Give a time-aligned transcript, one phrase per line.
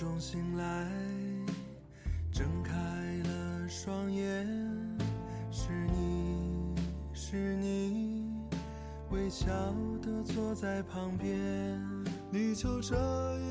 [0.00, 0.88] 中醒来，
[2.32, 4.46] 睁开了双眼，
[5.50, 6.74] 是你
[7.12, 8.24] 是你，
[9.10, 9.46] 微笑
[10.00, 11.78] 的坐在旁边，
[12.30, 12.96] 你就这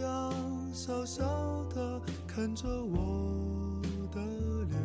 [0.02, 0.34] 样
[0.74, 1.24] 笑笑
[1.66, 3.80] 的看着我
[4.12, 4.20] 的
[4.70, 4.82] 脸，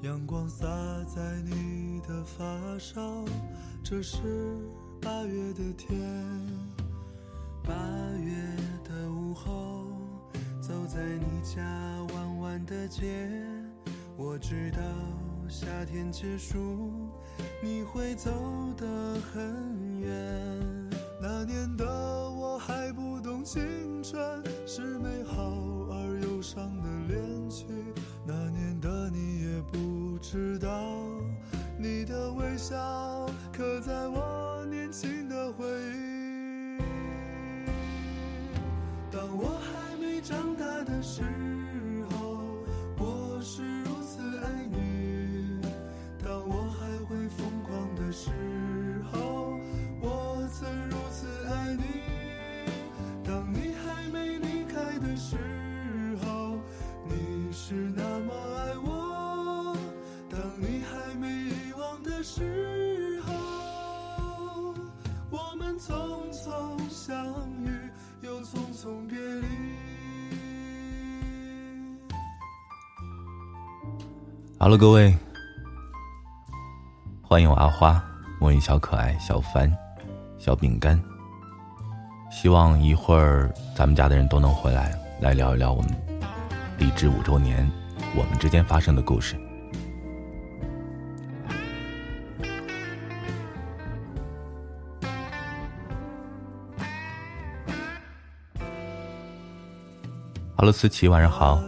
[0.00, 0.66] 阳光洒
[1.14, 2.42] 在你的发
[2.78, 3.22] 梢，
[3.82, 4.56] 这是
[4.98, 6.00] 八月的天，
[15.64, 16.92] 夏天结束，
[17.62, 18.30] 你会走
[18.76, 18.86] 得
[19.32, 20.53] 很远。
[74.64, 75.14] Hello，各位，
[77.20, 78.02] 欢迎我阿花、
[78.40, 79.70] 魔芋小可爱、小凡、
[80.38, 80.98] 小饼干。
[82.30, 85.90] 希望一会儿咱们家的人都能回来，来聊一聊我们
[86.78, 87.70] 励志五周年
[88.16, 89.36] 我们之间发生的故事。
[100.56, 101.62] Hello，思琪，晚上好。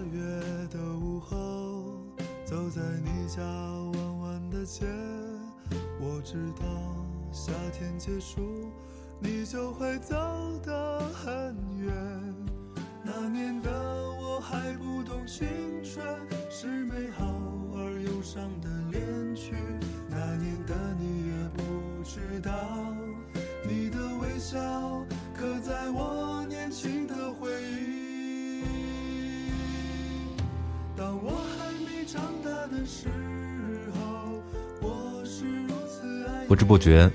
[36.67, 37.09] 不觉，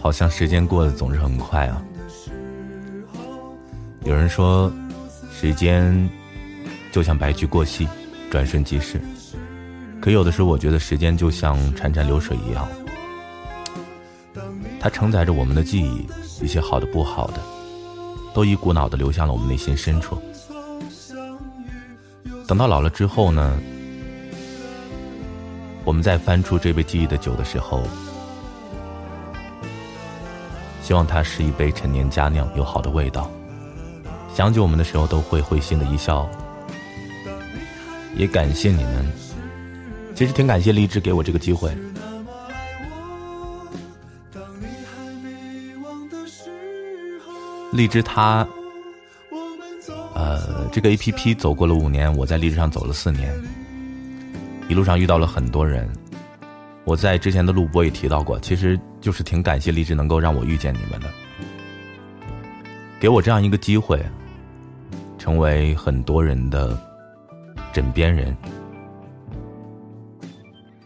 [0.00, 1.80] 好像时间过得总是很快啊。
[4.04, 4.70] 有人说，
[5.32, 6.10] 时间
[6.90, 7.86] 就像白驹过隙，
[8.28, 9.00] 转瞬即逝。
[10.00, 12.66] 可有的时候，我觉得时间就像潺潺流水一样，
[14.80, 16.04] 它承载着我们的记忆，
[16.44, 17.40] 一些好的、不好的，
[18.34, 20.20] 都一股脑的流向了我们内心深处。
[22.48, 23.56] 等到老了之后呢，
[25.84, 27.84] 我们再翻出这杯记忆的酒的时候，
[30.82, 33.30] 希望它是一杯陈年佳酿，有好的味道。
[34.34, 36.28] 想起我们的时候，都会会心的一笑。
[38.16, 39.06] 也感谢你们，
[40.14, 41.70] 其实挺感谢荔枝给我这个机会。
[47.72, 48.46] 荔枝它，
[50.14, 53.34] 呃，这个 A P P 走过了五年，我在荔枝上走了四年，
[54.68, 55.88] 一路上遇到了很多人。
[56.84, 61.10] 我在之前的录播也提到过，其实就是挺感谢荔枝能够让我遇见你们的，
[63.00, 64.00] 给我这样一个机会，
[65.18, 66.78] 成为很多人的
[67.72, 68.34] 枕边人，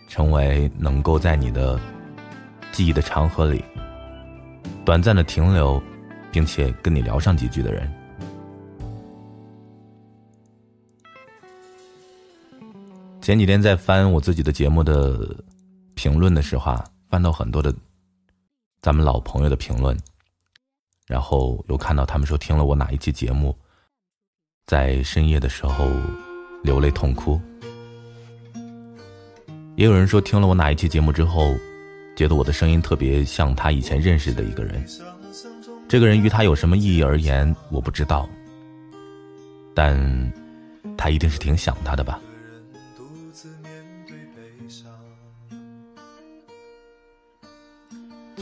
[0.08, 1.78] 成为能够在你的
[2.72, 3.62] 记忆的长河里
[4.82, 5.80] 短暂的停留，
[6.32, 7.92] 并且跟你聊上几句的人。
[13.20, 15.36] 前几天在翻我自己的节目的
[15.94, 17.74] 评论的时候啊，翻到很多的
[18.86, 19.98] 咱们老朋友的评论，
[21.08, 23.52] 然后又看到他们说听了我哪一期节目，
[24.64, 25.90] 在深夜的时候
[26.62, 27.40] 流泪痛哭。
[29.74, 31.52] 也有人说听了我哪一期节目之后，
[32.16, 34.86] 觉得我的声音特别像他以前认识的一个人。
[35.88, 38.28] 这个人于他有什么意义而言，我不知道，
[39.74, 40.32] 但
[40.96, 42.20] 他一定是挺想他的吧。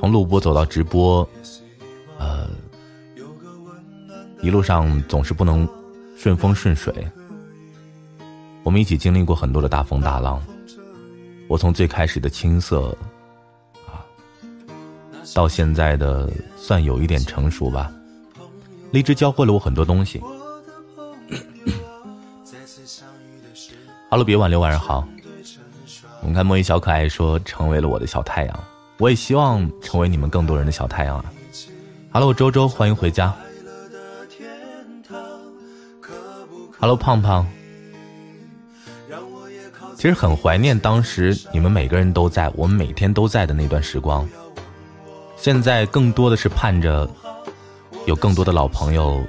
[0.04, 1.26] 从录播走到直播，
[2.18, 2.46] 呃，
[4.42, 5.66] 一路上总是不能
[6.14, 6.92] 顺风顺水。
[8.64, 10.42] 我们一起经历过很多的大风大浪，
[11.48, 12.88] 我从最开始的青涩，
[13.86, 14.04] 啊，
[15.34, 17.90] 到现在的算有一点成熟吧。
[18.90, 20.22] 荔枝教会了我很多东西，
[24.10, 25.08] Hello，别挽留，晚上好。
[26.20, 28.64] 我们看莫一小可爱说成为了我的小太阳，
[29.04, 31.30] 我也希望成为你们更多人的小太阳啊。
[32.10, 33.34] Hello，周周，欢迎回家。
[36.80, 37.46] Hello，胖胖。
[39.94, 44.26] 其实很怀念当时你们每个人都在，我们每天都在的那段时光。
[45.36, 47.06] 现在更多的是盼着
[48.06, 49.22] 有更多的老朋友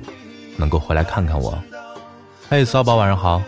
[0.55, 1.61] 能够回来看看我。
[2.49, 3.41] 嘿，骚宝，晚上好。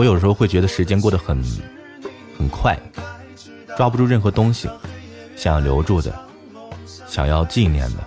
[0.00, 1.44] 我有时候会觉得时间过得很
[2.38, 2.74] 很快，
[3.76, 4.66] 抓不住任何东西，
[5.36, 6.18] 想要留住的，
[7.06, 7.98] 想要纪念的。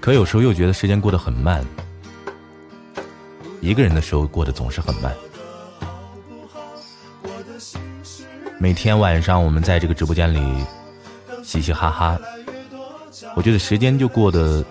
[0.00, 1.64] 可有时候又觉得时间过得很慢，
[3.60, 5.14] 一个人的时候过得总是很慢。
[8.58, 10.66] 每天晚上我们在这个直播间里
[11.44, 12.18] 嘻嘻哈哈，
[13.36, 14.64] 我觉得时间就过得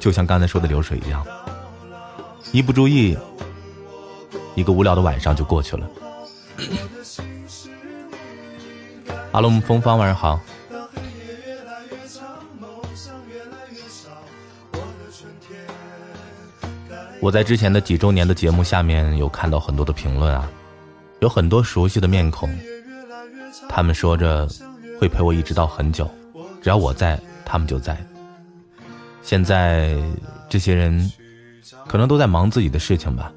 [0.00, 1.24] 就像刚才说的流水一样。
[2.52, 3.16] 一不注意，
[4.56, 5.88] 一个无聊的晚上就过去了。
[9.32, 10.40] 哈喽，风芳，晚上好。
[17.20, 20.50] 我在之前的几周年的节目下面有看到很多的评论啊，
[21.20, 22.50] 有很多熟悉的面孔，
[23.68, 24.48] 他们说着
[24.98, 26.10] 会陪我一直到很久，
[26.60, 27.96] 只要我在，他们就在。
[29.22, 29.96] 现在
[30.48, 31.10] 这些人。
[31.86, 33.32] 可能都在忙自己的事情吧。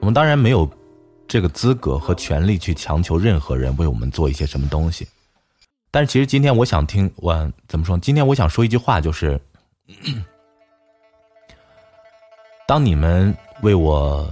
[0.00, 0.68] 我们当然没有
[1.26, 5.06] 这个资格和权利去强求任何人为我们做一些什么东西。
[5.90, 7.96] 但是，其实今天我想听，我怎么说？
[7.98, 9.40] 今天我想说一句话，就是：
[12.66, 14.28] 当你们为我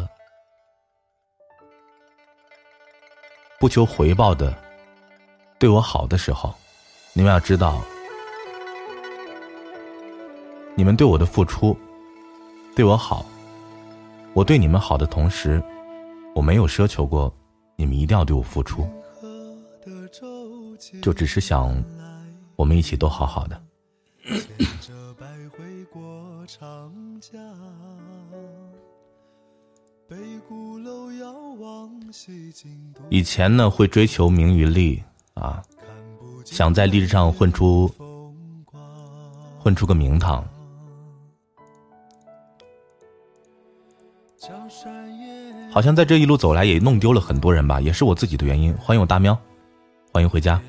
[3.61, 4.53] 不求回报的
[5.59, 6.53] 对我好的时候，
[7.13, 7.81] 你们要知道，
[10.75, 11.79] 你们对我的付出。
[12.75, 13.27] 对我好，
[14.33, 15.63] 我对你们好的同时，
[16.35, 17.33] 我没有奢求过
[17.77, 18.89] 你们一定要对我付出，
[21.03, 21.85] 就只是想
[22.57, 23.61] 我们一起都好好的。
[33.11, 35.03] 以前呢，会追求名与利
[35.35, 35.63] 啊，
[36.47, 37.91] 想在历史上混出
[39.59, 40.43] 混出个名堂。
[45.73, 48.75] 好像在这一路走来也弄丢了很多人吧，也是我自己的原因。
[48.75, 49.37] 欢迎我大喵，
[50.13, 50.61] 欢迎回家。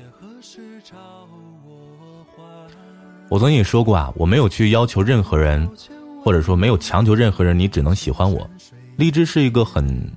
[3.28, 5.68] 我曾经也说过啊，我没有去要求任何人，
[6.22, 8.48] 或者说没有强求任何人，你只能喜欢我。
[8.96, 10.10] 荔枝是一个很，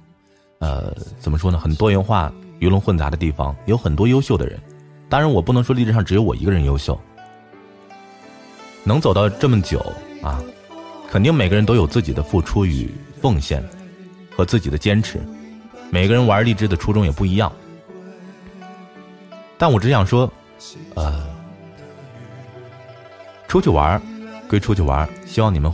[0.60, 4.58] 呃，怎么说呢，很多元化、鱼龙混杂的地方，有很多优秀的人。
[5.10, 6.98] 当然，我不能说荔枝上只有我一个人优秀。
[8.86, 9.86] 能走到这么久
[10.22, 10.42] 啊，
[11.10, 12.90] 肯定每个人都有自己的付出与。
[13.20, 13.68] 奉献
[14.38, 15.20] 和自己的坚持，
[15.90, 17.52] 每个人玩荔枝的初衷也不一样。
[19.58, 20.32] 但我只想说，
[20.94, 21.28] 呃，
[23.48, 24.00] 出去玩
[24.48, 25.74] 归出去玩，希望你们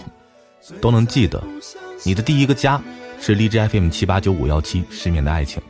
[0.80, 1.44] 都能记得，
[2.06, 2.82] 你的第一个家
[3.20, 5.62] 是荔枝 FM 七八九五幺七失眠的爱情。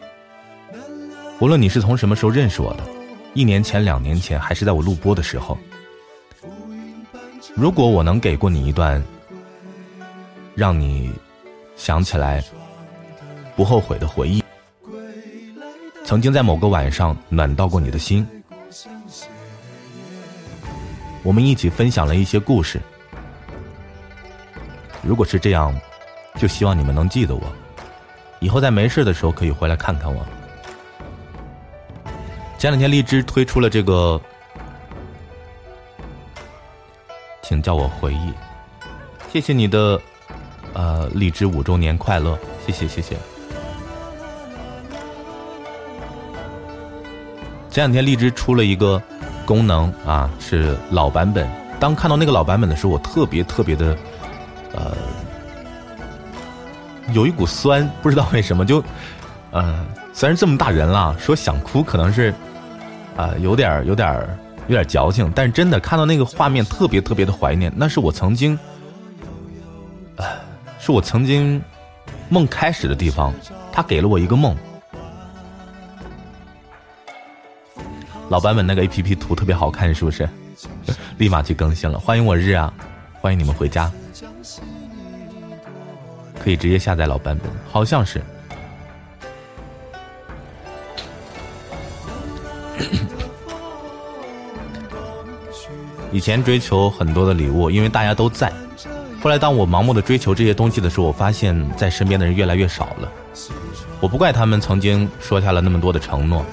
[1.40, 2.84] 无论你是从什么时候认识我的，
[3.34, 5.58] 一年前、两年前，还是在我录播的时候，
[7.56, 9.04] 如果我能给过你一段，
[10.54, 11.12] 让你。
[11.76, 12.42] 想起来，
[13.56, 14.44] 不后悔的回忆，
[16.04, 18.28] 曾经在某个晚上暖到过你的心。
[21.24, 22.82] 我们一起分享了一些故事。
[25.02, 25.74] 如果是这样，
[26.38, 27.42] 就希望你们能记得我，
[28.40, 30.26] 以后在没事的时候可以回来看看我。
[32.58, 34.20] 前两天荔枝推出了这个，
[37.42, 38.34] 请叫我回忆，
[39.32, 40.00] 谢谢你的。
[40.76, 42.36] 呃，荔枝五周年快乐！
[42.66, 43.16] 谢谢谢谢。
[47.74, 49.02] 前两天荔枝出了一个
[49.48, 51.50] 功能啊，是老版本。
[51.80, 53.98] 当看到那个老版本的时候，我特别特别的，
[54.76, 54.96] 呃，
[57.14, 58.84] 有一股酸，不知道为什么就，
[59.50, 62.32] 呃，虽然这么大人了，说想哭可能是，
[63.18, 64.24] 啊，有点有点
[64.68, 67.74] 有点矫情，但是真的看到那个画面，特别特别的怀念。
[67.76, 68.58] 那是我曾经。
[70.78, 71.60] 是我曾经
[72.30, 73.34] 梦开始的地方，
[73.72, 74.56] 他给了我一个梦。
[78.34, 80.28] 老版本那个 A P P 图特别好看，是不是？
[81.20, 82.00] 立马去更新了。
[82.00, 82.74] 欢迎我日啊！
[83.22, 83.92] 欢迎你们回家。
[86.44, 88.24] 可以直接下载老版本，好像是。
[96.12, 98.52] 以前追求很多的礼物，因为大家都在。
[99.22, 103.12] 后来当我盲目的追求这些东西的时候，我发现在身边的人越来越少了。
[104.00, 106.44] 我不怪他们曾经说下了那么多的承诺。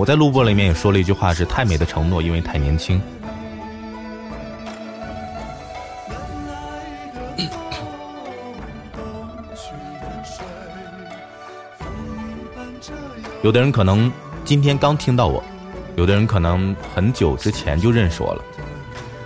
[0.00, 2.98] 我在录播里面也说了一句话：是太美的承诺，因为太年轻。
[13.42, 14.10] 有的人可能
[14.42, 15.44] 今天刚听到我，
[15.96, 18.42] 有的人可能很久之前就认识我了。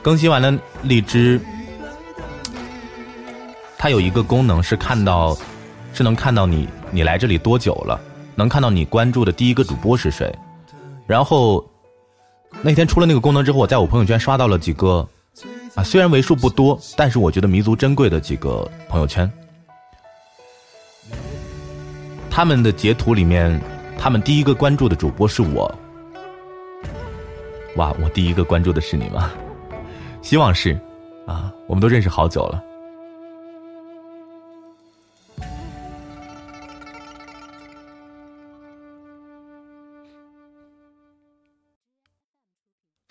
[0.03, 0.53] 更新完了
[0.83, 1.41] 荔枝，
[3.79, 5.39] 它有一个功能是看到，
[5.93, 8.01] 是能看到你你来这里多久了，
[8.35, 10.37] 能看到你关注的第一个主播是谁。
[11.07, 11.65] 然后
[12.63, 15.09] 那天出了那个功能之后，我在我朋友圈刷到了几个
[15.75, 19.31] 啊，虽然为数不多，但是我觉得弥足珍贵的几个朋友圈，
[22.31, 23.61] 他们的截图里面。
[23.97, 25.73] 他们第一个关注的主播是我，
[27.77, 27.95] 哇！
[28.03, 29.31] 我第一个关注的是你吗？
[30.21, 30.79] 希望是，
[31.27, 32.63] 啊，我们都认识好久了。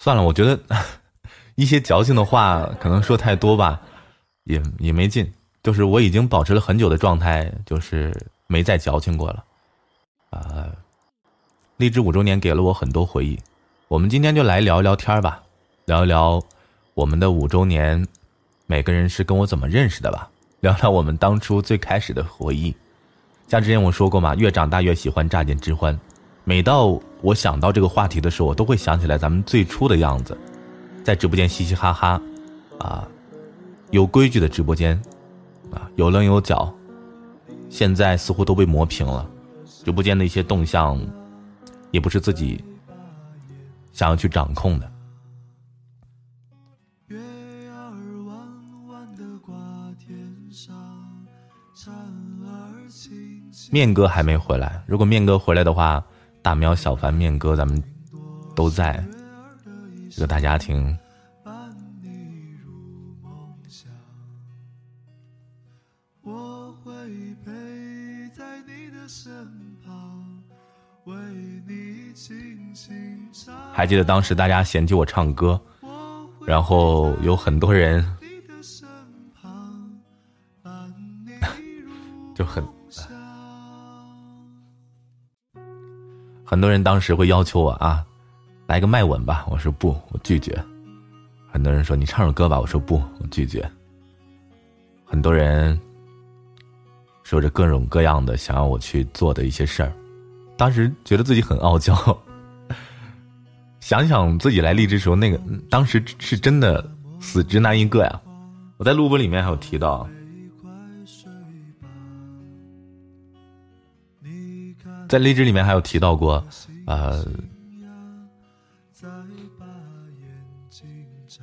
[0.03, 0.59] 算了，我觉得
[1.55, 3.79] 一些矫情的话可能说太多吧，
[4.43, 5.31] 也也没劲。
[5.63, 8.13] 就是我已经保持了很久的状态，就是
[8.47, 9.45] 没再矫情过了。
[10.31, 10.67] 啊，
[11.77, 13.39] 荔枝五周年给了我很多回忆，
[13.87, 15.41] 我们今天就来聊一聊天吧，
[15.85, 16.43] 聊一聊
[16.95, 18.05] 我们的五周年，
[18.65, 20.29] 每个人是跟我怎么认识的吧，
[20.59, 22.75] 聊聊我们当初最开始的回忆。
[23.47, 25.97] 像之前我说过嘛，越长大越喜欢乍见之欢。
[26.45, 30.37] 每到我想到这个话题的时候，我都会想起来咱们最初的样子，
[31.03, 32.21] 在直播间嘻嘻哈哈，
[32.79, 33.07] 啊，
[33.91, 35.01] 有规矩的直播间，
[35.71, 36.73] 啊，有棱有角，
[37.69, 39.29] 现在似乎都被磨平了。
[39.85, 40.99] 直播间的一些动向，
[41.91, 42.61] 也不是自己
[43.93, 44.91] 想要去掌控的。
[53.71, 56.03] 面哥还没回来，如果面哥回来的话，
[56.43, 57.81] 大喵、小凡、面哥，咱们
[58.53, 59.01] 都在
[60.11, 60.95] 这个大家庭。
[73.71, 75.59] 还记得当时大家嫌弃我唱歌，
[76.45, 78.05] 然后有很多人
[86.63, 88.05] 很多人当时会要求我啊，
[88.67, 90.57] 来个麦吻吧，我说不，我拒绝。
[91.51, 93.69] 很多人说你唱首歌吧，我说不，我拒绝。
[95.03, 95.77] 很多人
[97.21, 99.91] 说着各种各样的想要我去做的一些事儿，
[100.55, 101.93] 当时觉得自己很傲娇。
[103.81, 105.37] 想想自己来荔枝时候，那个
[105.69, 106.89] 当时是真的
[107.19, 108.21] 死直男一个呀！
[108.77, 110.07] 我在录播里面还有提到，
[115.13, 116.43] 在荔枝里面还有提到过，
[116.87, 117.23] 呃，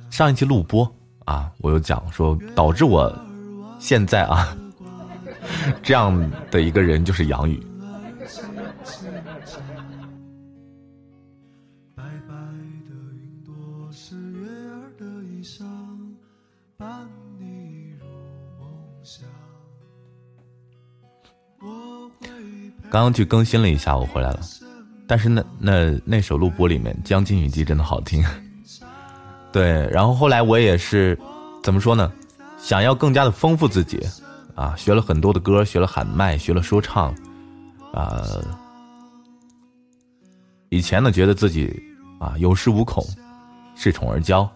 [0.09, 0.83] 上一期录播
[1.23, 3.09] 啊，我有讲说导致我
[3.79, 4.53] 现在啊
[5.81, 6.13] 这样
[6.51, 7.65] 的一个人就是杨宇。
[22.91, 24.39] 刚刚去更新了一下，我回来了，
[25.07, 28.21] 但是那那那首录播里面《将进雨季》真的好听，
[29.49, 29.89] 对。
[29.89, 31.17] 然后后来我也是
[31.63, 32.11] 怎么说呢？
[32.59, 34.05] 想要更加的丰富自己
[34.55, 37.15] 啊，学了很多的歌，学了喊麦，学了说唱，
[37.93, 38.21] 啊。
[40.67, 41.81] 以前呢，觉得自己
[42.19, 43.01] 啊有恃无恐，
[43.77, 44.47] 恃宠而骄。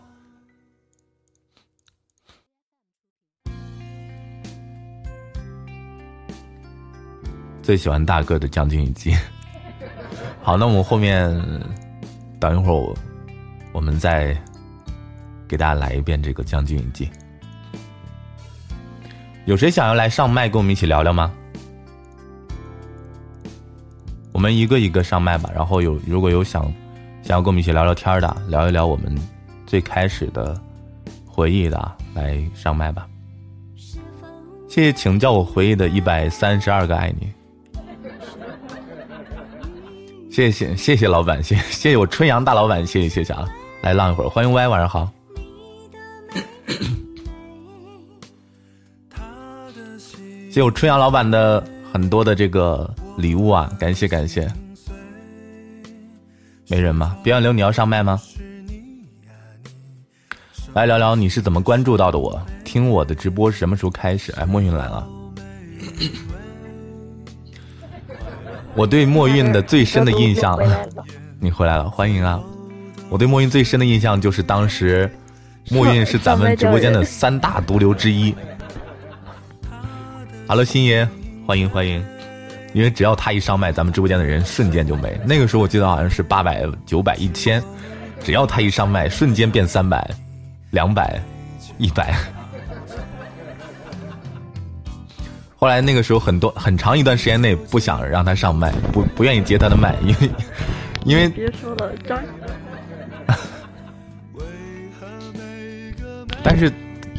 [7.65, 9.12] 最喜欢大哥的《将军一记》。
[10.39, 11.27] 好，那我们后面
[12.39, 12.95] 等一会儿，我
[13.72, 14.38] 我们再
[15.48, 17.05] 给大家来一遍这个《将军一记》。
[19.45, 21.34] 有谁想要来上麦跟我们一起聊聊吗？
[24.31, 25.50] 我们一个一个上麦吧。
[25.51, 26.72] 然后有如果有想
[27.24, 29.12] 想要跟我们一起聊聊天的，聊一聊我们
[29.65, 30.55] 最开始的
[31.25, 33.07] 回忆的，来上麦吧。
[34.67, 37.34] 谢谢，请叫我回忆的一百三十二个爱你。
[40.36, 43.48] 谢谢谢谢老板，谢谢谢我春阳大老板，谢谢谢谢啊！
[43.82, 45.10] 来浪一会儿，欢迎 Y，晚上好。
[50.50, 54.46] 谢谢我春阳老板的很多的这个礼物啊，感谢感谢。
[56.68, 57.15] 没人吗？
[57.24, 58.20] 别忘留，你要上麦吗？
[60.74, 62.46] 来聊聊你是怎么关注到的我？
[62.65, 64.34] 听我的直播是什么时候开始？
[64.34, 65.08] 哎，莫云来了。
[68.75, 70.60] 我对墨韵的最深的印象，
[71.39, 72.41] 你回来了，欢迎啊！
[73.10, 75.10] 我对墨韵最深的印象就是当时，
[75.70, 78.36] 墨韵是咱们直播间的三大毒瘤之一。
[80.46, 81.08] Hello，心爷，
[81.48, 82.05] 欢迎欢迎！
[82.74, 85.17] 因为只要他一上麦，咱们直播间的人瞬间就没。
[85.25, 87.63] 那个时候我记得好像是八百、九百、一千，
[88.22, 90.05] 只要他一上麦，瞬间变三百、
[90.72, 91.17] 两百、
[91.77, 92.13] 一百。
[95.65, 100.29] 后来那个时候很多很长一段时间内不想让他上麦，不不愿意接他的麦，因为
[101.05, 102.22] 因为别说了，张。
[106.43, 106.72] 但是。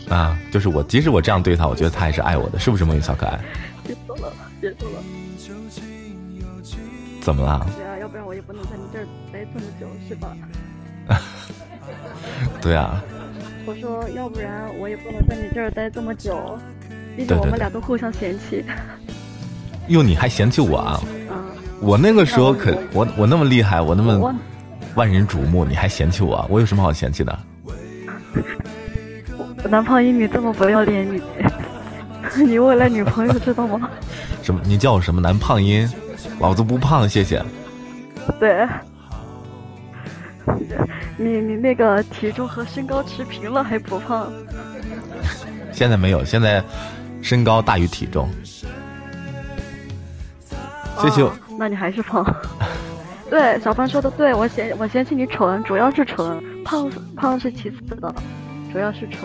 [0.08, 3.36] 啊，就是我，即使我这样对他，我觉得他也是爱我的，是不是，梦云小可爱？
[3.84, 5.02] 别说了，别说了。
[7.20, 7.66] 怎么了？
[7.76, 10.36] 对啊，要不然我也不能在你这儿待这么久，是吧？
[12.62, 13.02] 对啊。
[13.66, 16.56] 我说，要不然我也不能在你这儿待这么久，
[17.16, 18.64] 毕竟我们俩都互相嫌弃。
[19.88, 21.00] 哟，你还嫌弃我啊？
[21.30, 21.36] 嗯。
[21.80, 24.34] 我那个时候可我我那么厉害，我那么
[24.94, 26.44] 万人瞩目，你还嫌弃我？
[26.50, 27.38] 我有什么好嫌弃的？
[29.36, 31.22] 我男胖音，你这么不要脸，你
[32.44, 33.88] 你为了女朋友知道吗？
[34.42, 34.60] 什么？
[34.64, 35.88] 你叫我什么男胖音？
[36.40, 37.42] 老子不胖，谢谢。
[38.40, 38.66] 对，
[41.16, 44.32] 你你那个体重和身高持平了还不胖？
[45.72, 46.62] 现在没有，现在
[47.22, 48.28] 身高大于体重。
[50.98, 51.28] 谢谢。
[51.58, 52.24] 那你还是胖。
[53.28, 58.14] 对，小芳说的对，我嫌我嫌弃你蠢，主要是蠢，胖胖是其次的，
[58.72, 59.22] 主要是蠢。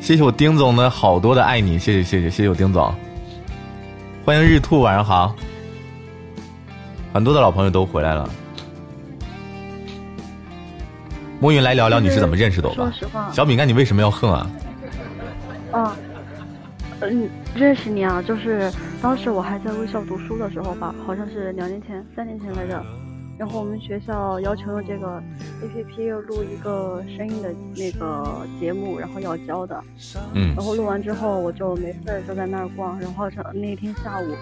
[0.00, 2.94] 谢谢我丁总的好多的爱你，谢谢谢谢谢谢我丁总，
[4.24, 5.36] 欢迎日兔，晚上好，
[7.12, 8.28] 很多的老朋友都回来了。
[11.40, 12.74] 莫云来聊聊你是怎么认识的吧？
[12.74, 14.50] 说实话，小饼干你为什么要恨啊？
[15.72, 15.96] 啊，
[17.00, 22.84] 嗯，认识你啊，就是当时我还在卫校读书的时候吧，好像是两年前、三年前来着。
[23.38, 25.22] 然后我们学校要求用这个
[25.62, 29.80] A P P 录一个声音的那个节目，然后要交的。
[30.34, 30.52] 嗯。
[30.56, 32.98] 然后录完之后，我就没事就在那儿逛。
[32.98, 34.34] 然后那天下午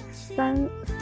[0.00, 0.54] 三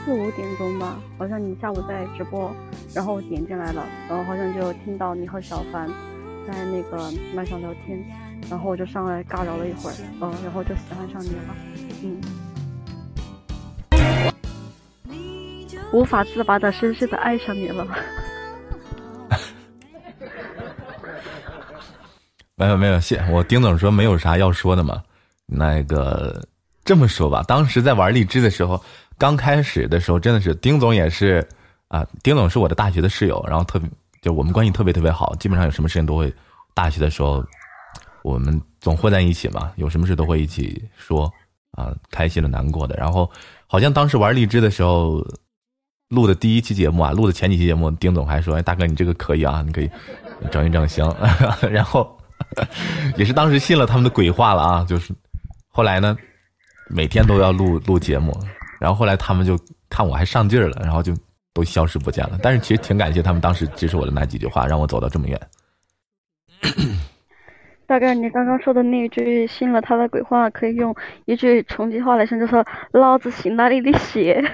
[0.02, 2.50] 四五点钟吧，好像你下午在直播，
[2.94, 5.86] 然后我点进来了，然后好像就听到你和小凡
[6.48, 8.02] 在那个麦上聊天，
[8.50, 11.56] 然后我就上来尬聊了一会儿，嗯，然后就喜欢上你了，
[12.02, 12.20] 嗯。
[15.92, 17.86] 无法自拔的深深的爱上你了。
[22.56, 25.02] 没有没有，谢我丁总说没有啥要说的嘛。
[25.46, 26.42] 那个
[26.84, 28.82] 这么说吧，当时在玩荔枝的时候，
[29.16, 31.46] 刚开始的时候真的是丁总也是
[31.88, 33.88] 啊，丁总是我的大学的室友，然后特别
[34.20, 36.34] 就我们关系特别特别好，基本上有什么事情都会，
[36.74, 37.44] 大学的时候
[38.26, 41.32] 我们总混在一起嘛，有什么事都会一起说
[41.70, 42.96] 啊，开心的难过的。
[42.96, 43.30] 然后
[43.66, 45.24] 好像当时玩荔枝的时候。
[46.08, 49.90] 录的第一期节目啊，录的前几期节目，丁总还说：“哎，大哥，你这个可以啊，你可以
[50.52, 51.04] 整一整，行。
[51.68, 52.16] ”然后
[53.18, 55.12] 也是当时信了他们的鬼话了啊，就是
[55.66, 56.16] 后来呢，
[56.88, 58.32] 每天都要录录节目，
[58.78, 59.58] 然后后来他们就
[59.90, 61.12] 看我还上劲儿了，然后就
[61.52, 62.38] 都消失不见了。
[62.40, 65.40] 但是其实挺感谢他们当时支持我的那几句话，让我走到这么远。
[67.86, 70.94] 大哥，你刚刚说的那一句信了他的鬼话，可以用
[71.24, 74.42] 一句重庆话来说，就说“老子信了你的邪”。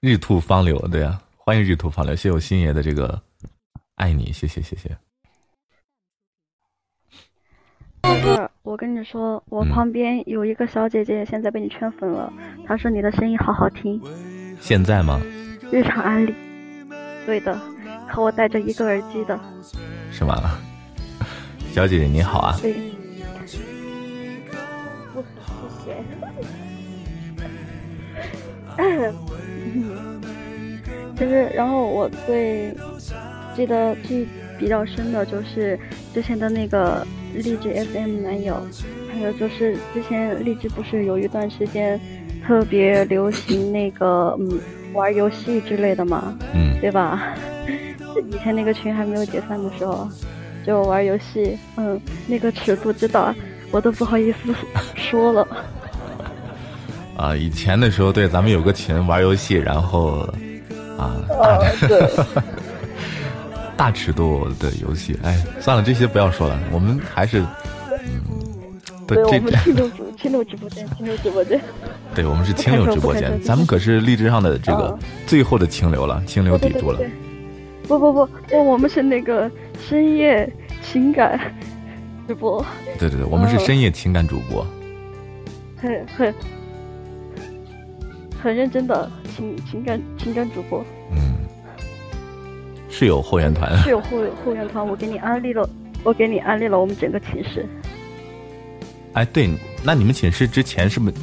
[0.00, 3.20] 日兔方流，对呀，欢迎日兔方流，谢谢我星爷的这个
[3.96, 4.96] 爱你，谢谢谢谢。
[8.00, 12.32] 宝贝儿，我跟你说，我旁边有一个小姐姐，现在被你圈粉了。
[12.66, 14.00] 她说你的声音好好听。
[14.58, 15.20] 现在吗？
[15.70, 16.34] 日常安利。
[17.26, 17.54] 对的，
[18.08, 19.38] 和我戴着一个耳机的。
[20.10, 20.58] 是吗？
[21.78, 22.58] 小姐姐你好啊。
[22.60, 22.74] 对。
[25.14, 25.22] 不
[25.84, 25.92] 谢
[28.74, 29.12] 谢。
[31.16, 32.74] 其实，然后我最
[33.54, 34.26] 记得记
[34.58, 35.78] 比较深的就是
[36.12, 38.60] 之前的那个励志 FM 男友，
[39.12, 42.00] 还有就是之前励志不是有一段时间
[42.44, 44.58] 特别流行那个嗯
[44.94, 47.36] 玩游戏之类的嘛，嗯，对吧？
[48.32, 50.08] 以前那个群还没有解散的时候，
[50.68, 53.34] 就玩游戏，嗯，那个尺度知道，
[53.70, 54.54] 我都不好意思
[54.94, 55.48] 说了。
[57.16, 60.28] 啊，以前的时候，对，咱们有个群玩游戏，然后，
[60.98, 61.16] 啊，
[63.78, 67.40] 大尺度的游戏，哎，算了，这些不要说了，我们还是，
[68.04, 68.20] 嗯，
[69.06, 71.58] 对，我们进入进入直播间，进入直播间。
[72.14, 76.98] 对我们是清流直播间，咱们可是励志上的这个最后的清流了，清流砥柱了。
[76.98, 77.27] 不
[77.88, 78.28] 不不不，
[78.64, 80.48] 我们是那个深夜
[80.82, 81.40] 情感
[82.28, 82.62] 直播。
[82.98, 84.64] 对对对，我们是深夜情感主播。
[85.78, 86.34] 很很
[88.42, 90.84] 很认真的情情感情感主播。
[91.12, 91.38] 嗯，
[92.90, 93.74] 是有后援团。
[93.78, 95.66] 是有后后援团，我给你安利了，
[96.04, 97.66] 我给你安利了我们整个寝室。
[99.14, 99.48] 哎，对，
[99.82, 101.16] 那你们寝室之前是不是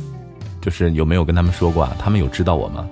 [0.60, 1.96] 就是有没有跟他们说过啊？
[2.00, 2.90] 他们有知道我吗？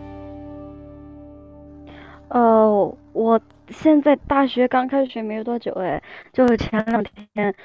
[2.27, 3.41] 呃，我。
[3.69, 7.55] 现在大学刚开学没有多久，哎，就是前两天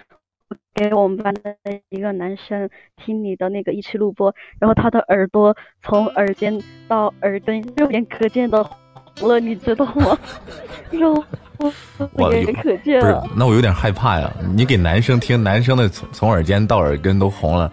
[0.75, 1.57] 给我们班的
[1.91, 10.19] 一个男生听你的那个一期录播，然后他的耳朵从耳尖到耳根肉眼可见的红了，你知道吗？
[10.91, 11.15] 肉
[12.31, 13.01] 眼可见。
[13.01, 14.33] 不是，那我有点害怕呀。
[14.55, 17.71] 你给男生听，男生的从从耳尖到耳根都红了，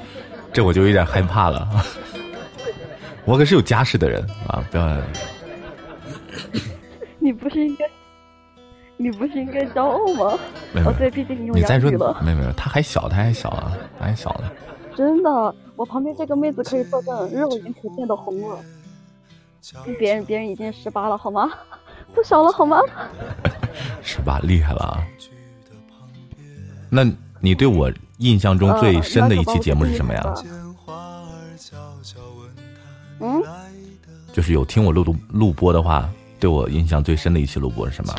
[0.51, 1.67] 这我就有点害怕了。
[3.23, 4.97] 我可是有家室的人啊，不要。
[7.19, 7.85] 你不是应该？
[8.97, 10.39] 你不是应该骄傲吗？
[10.85, 11.89] 哦，对，毕竟你有你再说，
[12.21, 14.49] 没有没有，他还小，他还小啊，他还小呢。
[14.95, 18.57] 真的，我旁边这个妹子可以作证，肉眼可见的红了。
[19.99, 21.51] 别人别人已经十八了，好吗？
[22.13, 22.79] 不小了，好吗？
[24.01, 25.03] 十八厉害了啊！
[26.89, 27.03] 那
[27.41, 30.33] 你对我印象中最深的一期节目是什么呀？
[33.19, 33.43] 嗯，
[34.31, 36.09] 就是有听我录录录播的话。
[36.37, 38.13] 对我印象最深的一期录播是什么？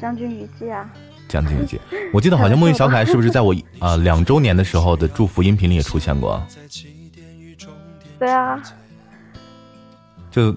[0.00, 0.88] 将军雨季啊！
[1.28, 1.80] 将军雨季，
[2.12, 6.42] 我记得好像梦云小可爱是不是在我啊两周年的时候的祝福音频里也出现过？
[8.18, 8.62] 对啊。
[10.30, 10.54] 就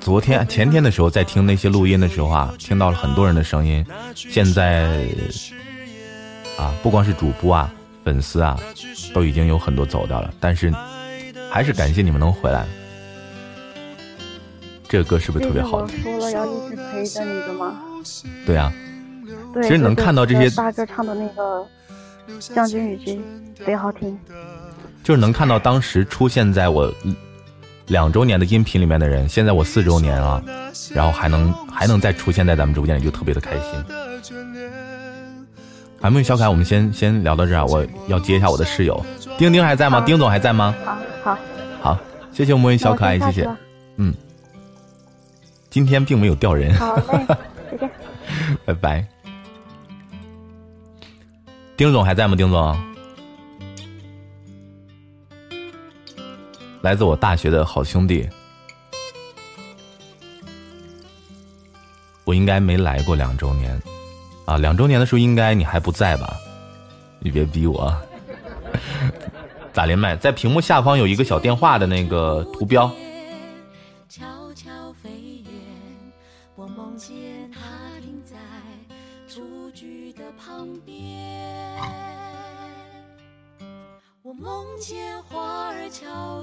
[0.00, 3.86] 昨天前天的时候在听那些录音的时候啊，听到了很多人的声音。
[4.14, 5.06] 现在
[6.58, 7.72] 啊，不光是主播啊，
[8.04, 8.58] 粉丝啊，
[9.14, 10.34] 都已经有很多走掉了。
[10.40, 10.74] 但是
[11.50, 12.66] 还是感谢你们能回来。
[14.88, 15.78] 这个歌是不是特别好？
[15.78, 17.80] 我说了要一直陪着你的吗？
[18.46, 18.72] 对啊，
[19.52, 21.66] 对，其实能看到这些大哥唱的那个
[22.54, 23.22] 《将军与君》
[23.64, 24.18] 贼好听。
[25.02, 26.92] 就是能看到当时出现在我
[27.86, 30.42] 两周年的音频里面的人，现在我四周年了，
[30.94, 33.84] 然后还能还能再出现在咱们直播间里，就特别的开心。
[36.00, 39.04] 还没有小凯，我们先先聊到这儿，我要接一下我的室友，
[39.36, 40.00] 丁丁还在吗？
[40.00, 40.74] 丁总还在吗？
[40.84, 41.38] 好，好，
[41.80, 41.98] 好，
[42.32, 43.48] 谢谢我们小可爱，谢谢，
[43.96, 44.14] 嗯。
[45.68, 46.74] 今天并没有掉人。
[46.74, 47.26] 好嘞，
[47.70, 47.90] 再见。
[48.64, 49.06] 拜拜。
[51.76, 52.36] 丁总还在吗？
[52.36, 52.76] 丁总，
[56.82, 58.28] 来自我大学的好兄弟，
[62.24, 63.80] 我应该没来过两周年
[64.44, 64.58] 啊。
[64.58, 66.36] 两周年的时候，应该你还不在吧？
[67.18, 67.96] 你别逼我。
[69.72, 70.16] 咋连麦？
[70.16, 72.90] 在屏幕下方有一个小电话的那个图标。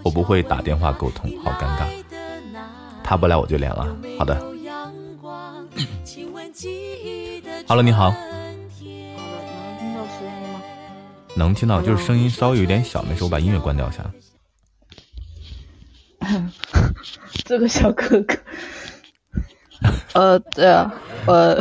[0.03, 1.87] 我不会打电话沟通，好尴尬。
[3.03, 3.87] 他不来我就连了。
[4.19, 4.35] 好的。
[7.67, 8.11] Hello，你好。
[8.11, 8.17] 好的，
[8.55, 10.61] 能听到声音吗？
[11.35, 14.05] 能听到，就是声音稍微有点小，没事，我把音乐关掉一下。
[17.45, 18.37] 这个小哥哥。
[20.13, 20.93] 呃，对啊，
[21.25, 21.59] 呃。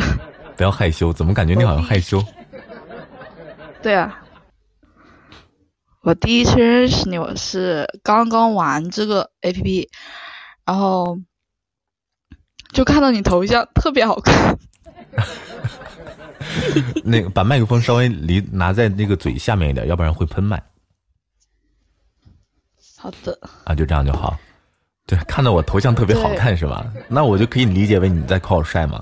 [0.56, 2.22] 不要害羞，怎么感觉你好像害羞？
[3.82, 4.22] 对啊。
[6.06, 9.90] 我第一次认识你，我是刚刚玩这个 A P P，
[10.64, 11.18] 然后
[12.72, 14.56] 就看到你头像特别好看。
[17.02, 20.62] 那个把麦克风稍微离拿在那个嘴下面一点，要不然会喷麦。
[22.96, 23.36] 好的。
[23.64, 24.38] 啊，就这样就好。
[25.08, 26.86] 对，看到我头像特别好看是吧？
[27.08, 29.00] 那我就可以理解为你在夸我帅吗？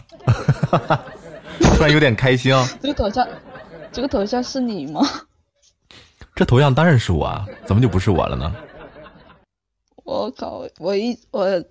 [1.76, 2.66] 突然有点开心哦。
[2.80, 3.28] 这个头像，
[3.92, 5.02] 这个头像是你吗？
[6.34, 8.54] 这头像当然是我啊，怎么就不是我了呢？
[10.04, 11.64] 我靠，我一我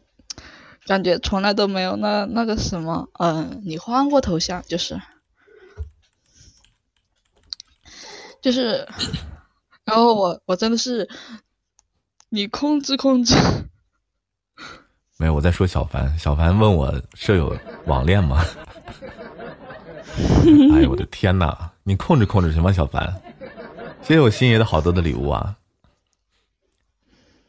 [0.85, 4.99] 感觉从来都没有那那个什么，嗯，你换过头像就是，
[8.41, 8.87] 就是，
[9.83, 11.07] 然后我我真的是，
[12.29, 13.35] 你控制控制。
[15.17, 18.43] 没有，我在说小凡，小凡问我舍友网恋吗？
[20.75, 23.21] 哎呦我的天哪，你控制控制行吗，小凡？
[24.03, 25.55] 谢谢我星爷的好多的礼物啊！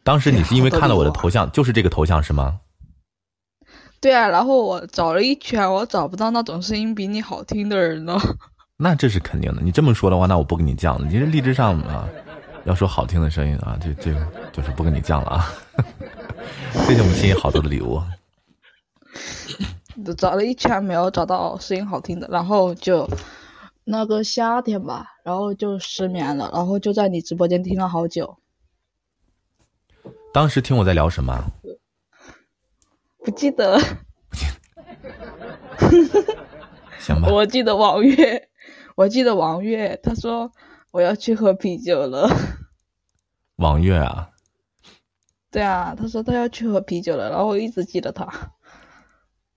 [0.05, 2.61] 当时你是因为看了我的头像，就是这个头像是吗？
[4.01, 8.17] 对啊，然后我找了一圈，我找不到那种声音比你好听的人了。
[8.79, 11.05] 那这是肯定的，你这么说的话，那我不跟你犟了。
[11.05, 12.09] 你这励志上啊，
[12.65, 15.53] 要说好听的声音啊，这这个就是不跟你犟了啊。
[16.87, 18.01] 谢谢我们星爷好多的礼物。
[20.17, 23.09] 找了一圈没有找到声音好听的，然后就
[23.85, 28.39] 那个夏天吧，然后就失眠了，然后就在你直播间听了好久。
[30.33, 31.53] 当时听我在聊什么？
[33.19, 33.79] 不记得。
[36.99, 37.29] 行吧。
[37.31, 38.49] 我记得王月，
[38.97, 40.51] 我记得王月，他说
[40.91, 42.29] 我要去喝啤酒了。
[43.57, 44.31] 王月啊。
[45.51, 48.27] 对啊，他说他要去喝啤酒了，然后我一直记得他。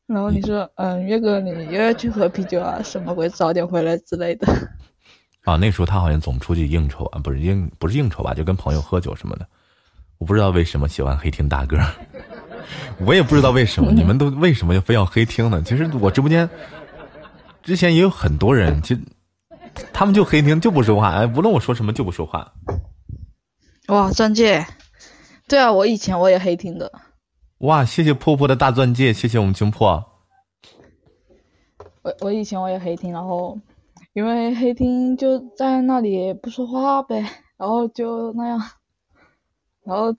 [0.08, 2.82] 然后你说，嗯，月哥，你又要去喝啤酒啊？
[2.82, 3.28] 什么鬼？
[3.28, 4.48] 早点回来之类的。
[5.44, 9.46] 啊，那时候他好像总出去应酬啊，不是应不是应酬吧，就跟朋友喝酒什么的。
[10.18, 11.78] 我不知道为什么喜欢黑听大哥，
[13.06, 15.62] 我也不知道为什么你们都 为什么就非要黑听呢？
[15.62, 16.50] 其实我直播间
[17.62, 19.02] 之前也有很多人，其实
[19.92, 22.54] 他们就黑听就不说话，哎，无论我说什么就不说话。
[23.90, 24.66] 哇，钻戒，
[25.48, 26.92] 对啊，我以前我也黑听的。
[27.60, 30.06] 哇，谢谢破破的大钻戒，谢谢我们青破。
[32.04, 33.60] 我我以前我也黑听，然后
[34.14, 37.26] 因为黑听就在那里不说话呗，
[37.58, 38.62] 然后就那样，
[39.84, 40.16] 然后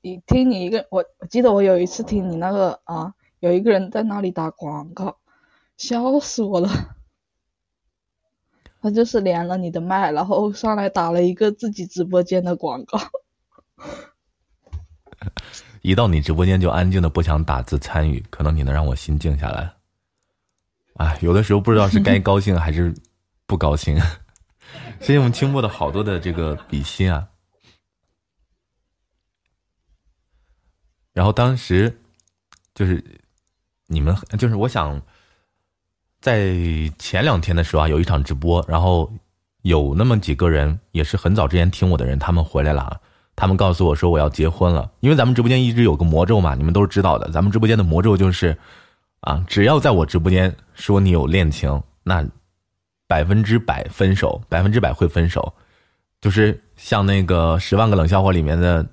[0.00, 5.16] 你听你一个，我我记得我有一次听你那个啊，有一个人在那里打广告，
[5.76, 6.68] 笑死我了。
[8.82, 12.98] 他就是连了你的麦，然后上来打了一个自己直播间的广告。
[15.82, 19.72] 一到你直播间就安静的不想打字参与，可能你能让我心静下来。
[20.94, 22.94] 哎，有的时候不知道是该高兴还是
[23.46, 23.98] 不高兴。
[25.00, 27.26] 谢谢我们清墨的好多的这个比心啊。
[31.12, 31.98] 然后当时
[32.74, 33.02] 就是
[33.86, 35.00] 你们就是我想
[36.20, 36.54] 在
[36.98, 39.10] 前两天的时候啊，有一场直播，然后
[39.62, 43.00] 有那么几个人也是很早之前听我的人，他们回来了啊。
[43.40, 47.30] 他们告诉我说我要结婚了，因为咱们直播间一直有个魔咒嘛，你们都是知道的。
[47.30, 48.54] 咱们直播间的魔咒就是，
[49.22, 52.22] 啊，只要在我直播间说你有恋情，那
[53.08, 55.54] 百分之百分手，百分之百会分手，
[56.20, 58.86] 就是像那个《十万个冷笑话》里面的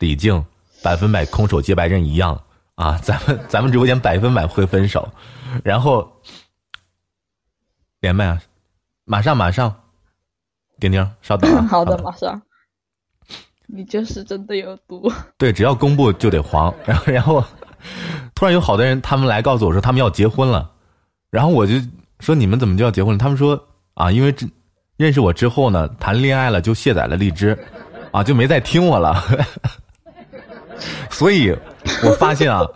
[0.00, 0.44] 李静，
[0.82, 2.42] 百分百空手接白刃一样
[2.74, 2.98] 啊。
[3.06, 5.08] 咱们咱们直播间百分百会分手，
[5.62, 6.12] 然后
[8.00, 8.42] 连麦啊，
[9.04, 9.72] 马上马上，
[10.80, 12.42] 丁丁稍等啊， 好的，马上。
[13.74, 15.10] 你就是真的有毒。
[15.38, 16.72] 对，只要公布就得黄。
[16.84, 17.42] 然后，然后
[18.34, 20.70] 突然有好多人，他们来告诉我说他们要结婚了。
[21.30, 21.74] 然后我就
[22.20, 23.18] 说你们怎么就要结婚了？
[23.18, 23.58] 他们说
[23.94, 24.46] 啊，因为这
[24.98, 27.58] 认识我之后呢，谈恋爱了就卸载了荔枝，
[28.10, 29.24] 啊，就没再听我了。
[31.08, 31.56] 所以
[32.04, 32.66] 我发现啊，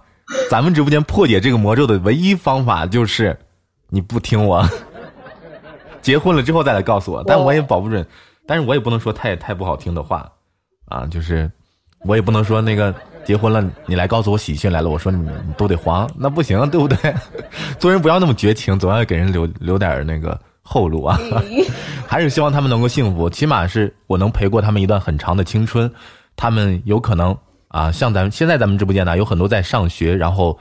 [0.51, 3.39] 咱们直播间破解这个魔咒的唯一方法就是
[3.91, 4.67] 你不听我，
[6.01, 7.23] 结婚了之后再来告诉我。
[7.27, 8.07] 但我也保不准，
[8.47, 10.33] 但是我也不能说太太不好听的话。
[10.87, 11.51] 啊，就是
[12.01, 12.95] 我也不能说那个
[13.25, 17.15] 结婚了，你来告诉我喜讯来了，我说你都得黄，那不行，对不对？
[17.79, 21.19] 做人不要那么绝情，总要给人留留点那个后路啊。
[22.07, 25.93] 还是希望他们能够幸福，起码是我能陪过他们一段很长的青春。
[26.37, 27.37] 他们有可能
[27.69, 30.57] 啊，像咱们现在咱们直播间呢，有很多在上学，然后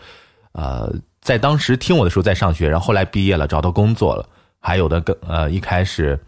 [0.54, 4.28] 呃，在当时听我的时候在上学，然后后来毕业了，找到工作了，
[4.60, 6.20] 还有的跟呃一开始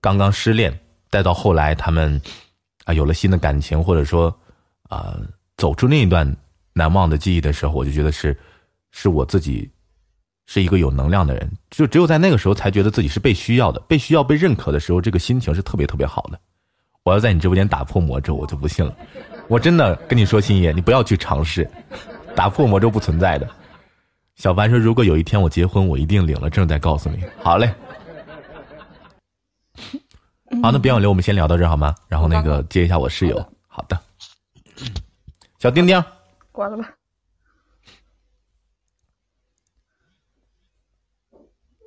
[0.00, 0.78] 刚刚失恋，
[1.10, 2.20] 再到后来他们。
[2.88, 4.34] 啊，有了新的感情，或者说，
[4.88, 5.14] 啊，
[5.58, 6.26] 走出那一段
[6.72, 8.34] 难忘的记忆的时候，我就觉得是，
[8.92, 9.70] 是我自己，
[10.46, 11.52] 是一个有能量的人。
[11.68, 16.40] 就只有在那个时候，才觉得自己是被需要的，被需要、被认可的时候，这个心情是特别特别好的。
[17.02, 18.96] 我要在你直播间打破魔咒，我就不信了。
[19.48, 21.70] 我真的跟你说，星爷，你不要去尝试，
[22.34, 23.46] 打破魔咒不存在的。
[24.36, 27.22] 小凡说，如果有一天我结婚，我一定领了证再告诉你。
[27.42, 27.70] 好嘞。
[30.62, 31.94] 好，那别挽留，我们先聊到这好吗？
[32.08, 33.52] 然后那个接一下我室友。
[33.66, 34.00] 好的，
[35.58, 36.02] 小丁丁，
[36.50, 36.94] 关了吧。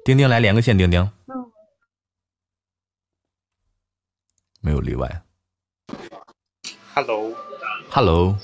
[0.05, 1.11] 丁丁来连个线，丁丁。
[4.61, 5.23] 没有例外。
[6.93, 8.37] Hello，Hello。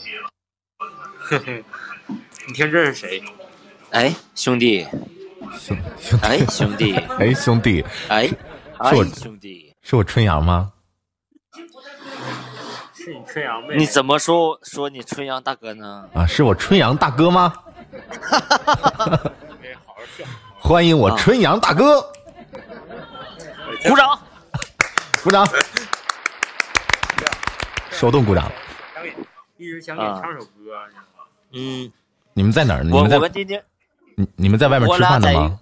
[1.19, 1.45] 呵呵，
[2.47, 3.23] 你听这是谁？
[3.91, 4.85] 哎，兄弟。
[5.59, 6.19] 兄兄。
[6.21, 6.95] 哎，兄弟。
[6.95, 7.85] 哎，兄弟。
[8.09, 8.29] 哎，
[8.79, 9.66] 哎兄弟。
[9.89, 10.73] 是我春阳吗？
[12.93, 13.77] 是你春阳妹？
[13.77, 16.09] 你怎么说说你春阳大哥呢？
[16.13, 17.53] 啊，是我春阳大哥吗？
[20.59, 22.01] 欢迎我春阳大哥！
[23.83, 24.19] 鼓掌！
[25.23, 25.47] 鼓掌！
[27.89, 28.51] 手动鼓掌！
[29.55, 30.77] 一直想给唱首歌。
[31.53, 31.89] 嗯。
[32.33, 32.85] 你们在哪儿？
[32.91, 33.63] 我我们今天。
[34.17, 35.57] 你你们在外面吃饭呢吗？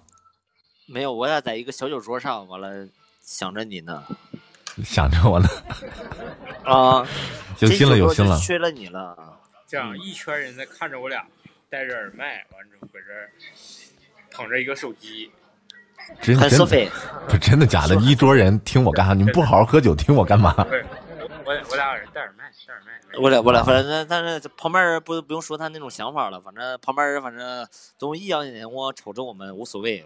[0.88, 2.88] 没有，我俩在一个小酒桌上，完了。
[3.26, 4.04] 想着你呢，
[4.84, 5.48] 想着我呢。
[6.64, 7.04] 啊，
[7.58, 8.38] 有心了，有心了。
[8.38, 9.36] 缺了你了。
[9.66, 11.26] 这样一圈人在看着我俩
[11.68, 13.28] 戴着耳麦，完之后搁这儿
[14.30, 15.30] 捧着一个手机。
[16.22, 16.60] 真真
[17.28, 17.96] 不真的假的？
[17.96, 19.12] 一桌人听我干啥？
[19.12, 20.54] 你们不好好喝酒，听我干嘛？
[21.44, 22.45] 我我俩戴耳麦。
[23.18, 27.66] 我俩我俩，反正但是旁边人不不用说他那种想法了，反正旁边人反正
[27.98, 30.04] 都异样眼光瞅着我们无所谓，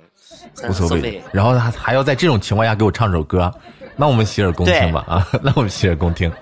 [0.69, 1.23] 无所谓。
[1.33, 3.53] 然后还还要在这种情况下给我唱首歌，
[3.97, 5.27] 那我们洗耳恭听吧啊！
[5.43, 6.33] 那我们洗耳恭听。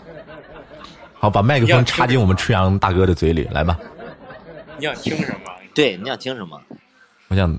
[1.15, 3.79] 好，把麦克风插进我们春阳大哥的嘴里，来吧。
[4.77, 5.51] 你想听什么？
[5.75, 6.61] 对，你想听什么？
[7.29, 7.59] 我想，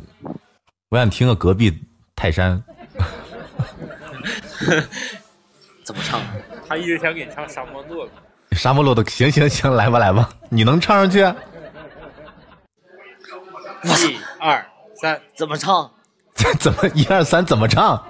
[0.89, 1.77] 我想听个隔壁
[2.15, 2.61] 泰山。
[5.83, 6.21] 怎么唱？
[6.67, 8.13] 他一直想给你唱沙漠骆驼。
[8.51, 11.19] 沙漠骆驼，行行行，来吧来吧，你能唱上去？
[13.83, 15.91] 一二三，怎么唱？
[16.59, 18.05] 怎么一二三怎么唱？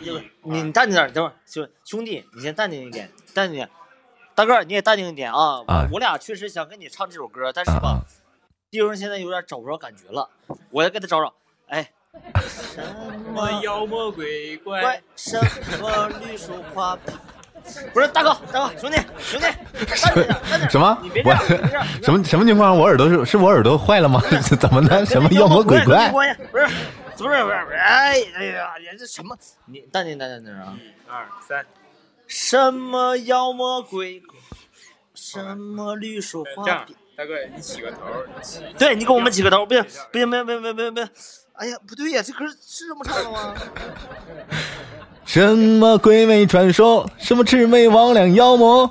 [0.00, 3.68] 你你淡定点，等会儿兄兄弟，你先淡定一点，淡定点。
[4.34, 5.64] 大个你也淡定一点啊！
[5.90, 8.02] 我俩确实想跟你唱这首歌，但是吧，
[8.70, 10.28] 弟兄现在有点找不着感觉了，
[10.70, 11.32] 我要给他找找。
[11.68, 11.90] 哎，
[12.46, 12.82] 什
[13.34, 15.02] 么妖魔鬼怪？
[15.16, 15.40] 什
[15.80, 16.96] 么绿树花？
[17.92, 19.46] 不是大哥，大哥，兄弟，兄弟，
[20.70, 20.98] 什么？
[21.02, 22.76] 你别这样，什么什么情况？
[22.76, 24.20] 我耳朵是是我耳朵坏了吗？
[24.60, 25.04] 怎么的？
[25.06, 26.10] 什么妖魔鬼怪？
[26.10, 26.66] 不是，不是，
[27.16, 29.36] 不是，不是，哎，哎呀，这什么？
[29.66, 30.74] 你淡定，淡定点啊！
[30.76, 31.64] 一二三，
[32.26, 34.38] 什么妖魔鬼怪？
[35.14, 36.64] 什么绿树花？
[37.16, 37.98] 大哥，你起个头。
[38.78, 41.10] 对你给我们起个头，不行，不行，不行，不行，不行，不行。
[41.54, 43.52] 哎呀，不对呀，这歌是这么唱的吗？
[45.28, 47.06] 什么鬼魅传说？
[47.18, 48.90] 什么魑魅魍魉妖魔？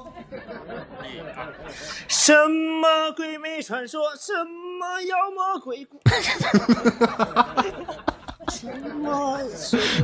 [2.07, 4.03] 什么鬼魅传说？
[4.15, 5.97] 什么妖魔鬼怪？
[8.49, 8.67] 什
[8.99, 9.39] 么？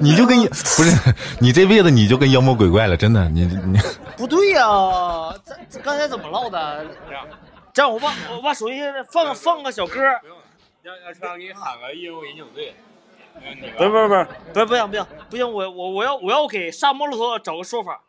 [0.01, 3.77] 你就跟不是你这辈子你就跟妖魔鬼怪了，真的，你你
[4.17, 4.65] 不对呀？
[5.69, 6.83] 这刚才怎么唠的？
[7.07, 7.27] 这样，
[7.71, 10.01] 这样，我把我把手机放放个小歌。
[10.81, 12.73] 要要唱给你喊个一人饮酒醉，
[13.77, 18.01] 不不不不不行不行不行我我我要我要给沙漠骆驼找个说法，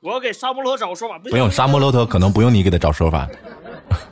[0.00, 1.18] 我要给沙漠骆驼找个说法。
[1.18, 3.28] 不用沙漠骆驼可能不用你给他找说法。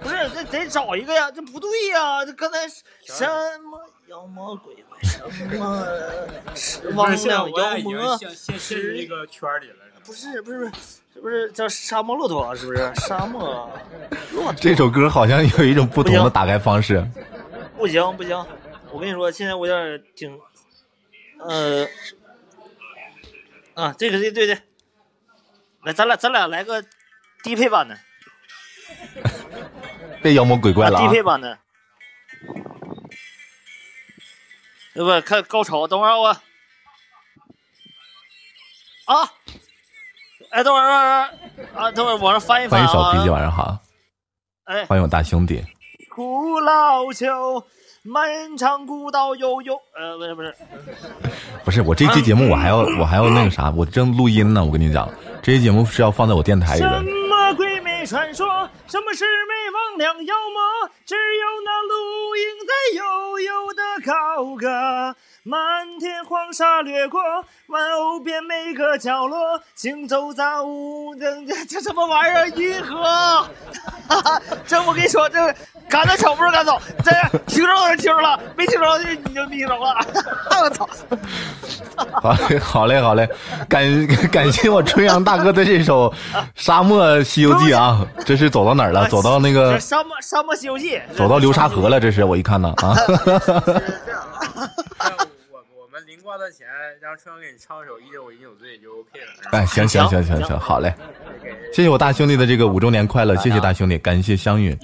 [0.03, 3.27] 不是这得找一个呀，这不对呀，这刚才什
[3.61, 5.21] 么妖魔鬼怪什
[5.57, 7.47] 么王魉妖
[7.79, 9.77] 魔是一个圈里了。
[10.05, 10.71] 不是不是不是
[11.15, 13.71] 是不是叫沙漠骆驼是不是沙漠
[14.33, 14.53] 骆驼？
[14.55, 17.05] 这首歌好像有一种不同的打开方式。
[17.77, 18.37] 不行不行，
[18.93, 20.39] 我跟你说，现在我有点挺，
[21.49, 21.89] 呃，
[23.75, 24.61] 啊，这个对对对，
[25.85, 26.85] 来，咱俩咱俩来个
[27.43, 27.99] 低配版的，
[30.23, 31.03] 别妖魔鬼怪了啊！
[31.03, 31.59] 低配版的，
[34.95, 35.87] 要不看高潮？
[35.87, 36.29] 等会儿我，
[39.05, 39.33] 啊，
[40.51, 41.31] 哎，等会儿啊，
[41.93, 42.87] 等会儿往上翻一翻啊！
[42.87, 43.79] 欢迎小脾气，晚上好。
[44.65, 45.65] 哎，欢迎我大兄弟。
[46.11, 47.65] 古老丘，
[48.07, 49.75] 漫长古道悠悠。
[49.95, 50.55] 呃，不是不是，
[51.65, 54.65] 不是我这期节目我还要我还要那个啥，我正录音呢。
[54.65, 55.09] 我跟你讲，
[55.43, 56.89] 这期节目是要放在我电台里的。
[56.89, 58.47] 什么鬼魅传说？
[58.87, 60.91] 什么魑魅魍魉妖魔？
[61.05, 65.17] 只有那鹿鹰在悠悠的高歌。
[65.43, 67.21] 漫天黄沙掠过，
[67.69, 72.49] 万偶遍每个角落，行走在无人这这什么玩意儿？
[72.49, 73.01] 银河，
[74.09, 74.43] 哈哈！
[74.67, 75.39] 这我跟你说，这
[75.89, 77.13] 赶得巧不是赶走，这
[77.47, 80.05] 听着了听着了，没听着就你就听着了。
[80.63, 80.89] 我操！
[82.21, 83.29] 好嘞，好嘞，好嘞，
[83.69, 86.11] 感感谢我春阳大哥的这首
[86.57, 89.09] 《沙漠西游记》啊，这是走到哪儿了？
[89.09, 92.01] 走到那个沙漠沙漠西游记，走到流沙河了。
[92.01, 92.95] 这是我一看呢啊。
[95.51, 96.67] 我我们零挂的钱，
[97.01, 99.27] 让春阳给你唱首《一我饮酒醉》就 OK 了。
[99.53, 100.95] 哎，行行行行行，好嘞，
[101.73, 104.77] 谢谢我大兄弟的这个五周年快乐，谢谢大兄弟，感谢相遇。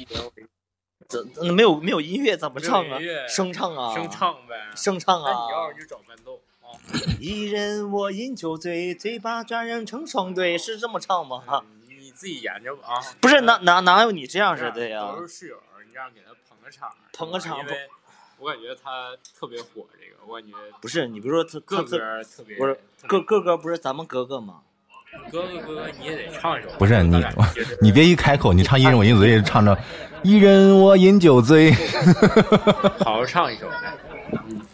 [1.09, 2.99] 这没有没有音乐怎么唱啊？
[3.29, 3.93] 声唱啊？
[3.95, 5.31] 声唱呗，声唱啊！
[5.31, 6.73] 那你要就找伴奏啊。
[7.21, 11.43] 一人我饮酒醉，醉把佳人成双对，是这么唱吗？
[12.23, 13.03] 自己研究吧啊。
[13.21, 15.11] 不是哪哪哪有你这样式的呀？
[15.13, 17.59] 都是室友，你这样给他捧个场，捧个场。
[18.39, 24.61] 我感觉他特别火，这个我感觉不是你，不是说他哥哥特别不是个个个不是咱们哥哥吗？
[25.33, 26.69] 哥哥哥哥你也得唱一首。
[26.79, 27.25] 不是你，
[27.81, 29.77] 你别一开口，你唱一人我饮酒醉，唱着
[30.23, 31.73] 一人我饮酒醉，
[33.01, 33.69] 好好唱一首，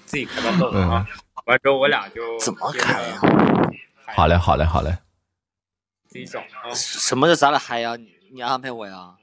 [0.05, 1.07] 自己开伴奏啊。
[1.46, 3.20] 完之后我俩就怎么开呀？
[4.14, 4.94] 好嘞，好嘞，好嘞。
[6.09, 6.74] 自己找啊。
[6.74, 7.94] 什么叫咱俩嗨呀？
[7.94, 9.14] 你你安排我呀？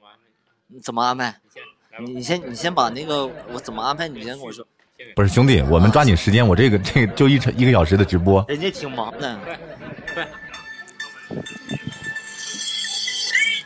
[0.68, 1.38] 你怎么安排？
[2.00, 4.08] 你你先你先把那个我怎么安排？
[4.08, 4.66] 你先跟我说。
[5.14, 8.42] 不是兄弟，我们抓紧时间，我这个这个就一一个小时的直播。
[8.48, 9.38] 人家挺忙的。
[10.14, 10.26] 对，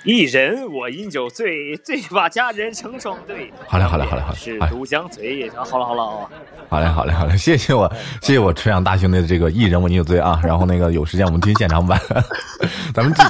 [0.04, 3.52] 一人我饮酒醉， 醉把佳人成双对。
[3.66, 5.48] 好嘞好嘞好嘞好嘞哎是独相随。
[5.50, 6.30] 啊，好了好了啊，
[6.68, 7.90] 好嘞，好嘞，好嘞，谢谢我，
[8.22, 12.00] 谢谢我春阳大兄弟的这个一人我饮酒醉啊， 然后那个有时间我们听现场版，
[12.94, 13.22] 咱们继，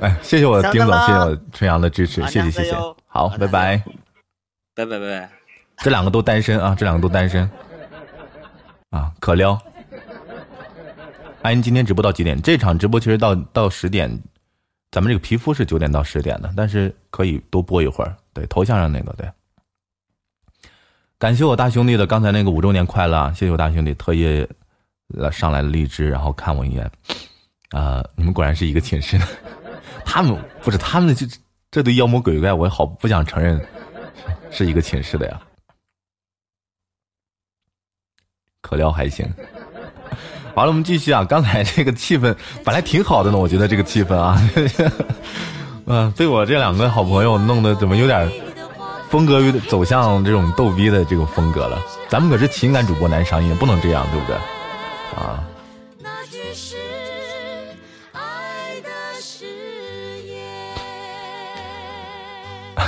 [0.00, 2.74] 哎，谢谢我丁总，谢谢我春阳的支持，谢谢谢谢，
[3.06, 3.82] 好，拜拜，
[4.74, 5.30] 拜拜拜拜。
[5.78, 7.48] 这两个都单身啊，这两个都单身，
[8.90, 9.58] 啊，可撩。
[11.42, 12.40] 阿英今天直播到几点？
[12.42, 14.20] 这场直播其实到到十点，
[14.90, 18.16] 咱们这个皮肤是九点到十点的，但是可以多播一会儿。
[18.32, 19.30] 对，头像上那个对。
[21.16, 23.32] 感谢我大兄弟的刚才那个五周年快乐！
[23.34, 24.46] 谢谢我大兄弟特意
[25.08, 26.90] 来上来了荔枝，然后看我一眼。
[27.70, 29.28] 啊、你们果然是一个寝室的。
[30.04, 31.26] 他们不是他们这
[31.70, 33.64] 这对妖魔鬼怪，我也好不想承认
[34.50, 35.40] 是一个寝室的呀。
[38.60, 39.32] 可撩还行。
[40.54, 41.24] 好了，我们继续啊！
[41.24, 42.34] 刚才这个气氛
[42.64, 44.40] 本来挺好的呢，我觉得这个气氛啊，
[45.86, 48.30] 嗯、 被我这两个好朋友弄得怎么有点
[49.08, 51.78] 风格有点走向这种逗逼的这种风格了。
[52.08, 54.36] 咱们可是情感主播难商业，不能这样，对不对？
[55.16, 55.42] 啊，
[55.98, 56.76] 那只是
[58.12, 58.88] 爱的
[59.20, 59.46] 誓
[60.26, 60.36] 言。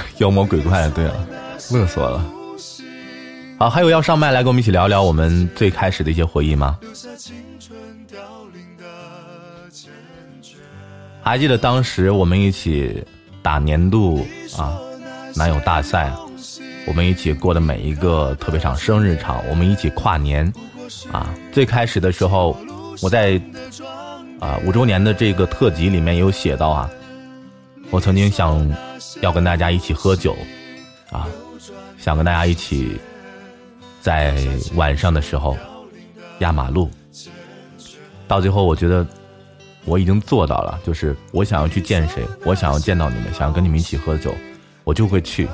[0.19, 1.15] 妖魔鬼怪，对了，
[1.71, 2.23] 乐死我了。
[3.59, 6.77] 好，还有要上麦来跟我们一起聊聊我们最开始的一些回忆吗？
[11.25, 13.03] 还记得当时我们一起
[13.41, 14.27] 打年度
[14.59, 14.79] 啊
[15.35, 16.13] 男友大赛，
[16.87, 20.53] 我们一起过的每一个特别场、生日场，我们一起跨年
[21.11, 21.33] 啊。
[21.53, 22.57] 最开始的时候，
[23.01, 23.41] 我在
[24.41, 26.91] 啊五周年的这个特辑里面有写到啊，
[27.91, 28.71] 我曾经想
[29.21, 30.37] 要跟大家一起喝酒
[31.11, 31.27] 啊，
[31.99, 32.99] 想跟大家一起
[34.01, 34.37] 在
[34.75, 35.57] 晚上的时候
[36.41, 36.91] 压马路。
[38.27, 39.07] 到最后，我觉得
[39.85, 44.35] 我已经做到了，就是我想要去见谁，我想要见到你们，想要跟你们一起喝酒，
[44.85, 45.49] 我就会去。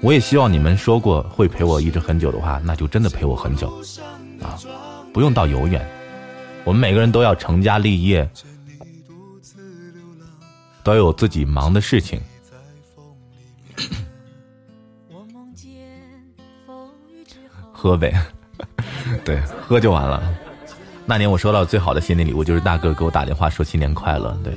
[0.00, 3.72] 我也希望你们说过会陪我一直很久的话，那就真的陪我很久，
[4.42, 4.58] 啊，
[5.12, 5.88] 不用到永远。
[6.64, 8.28] 我们每个人都要成家立业，
[10.82, 12.20] 都有自己忙的事情。
[17.72, 18.12] 喝呗，
[19.24, 20.22] 对，喝就完了。
[21.12, 24.34] 那年我收到最好的新年礼物就是大哥给我打电话说新年快乐。
[24.42, 24.54] 对，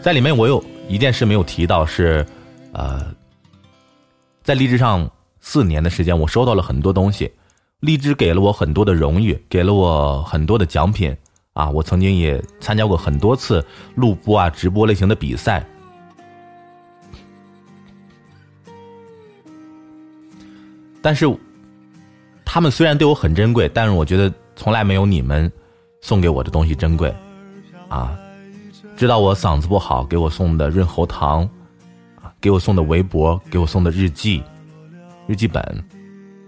[0.00, 2.24] 在里面我有一件事没有提到是，
[2.70, 3.04] 呃，
[4.44, 7.28] 在励志上四年的时间，我收到了很多东西，
[7.80, 11.12] 励志给了我很多的荣誉，给了我很多的奖品
[11.54, 11.68] 啊。
[11.68, 13.66] 我曾经也参加过很多次
[13.96, 15.66] 录播啊、直播类型的比赛。
[21.02, 21.26] 但是，
[22.44, 25.50] 他们虽然对我很珍贵，但是我觉得从来没有你们
[26.00, 27.14] 送给我的东西珍贵，
[27.88, 28.16] 啊，
[28.96, 31.48] 知道我嗓子不好，给我送的润喉糖，
[32.40, 34.42] 给我送的围脖，给我送的日记、
[35.26, 35.62] 日记本，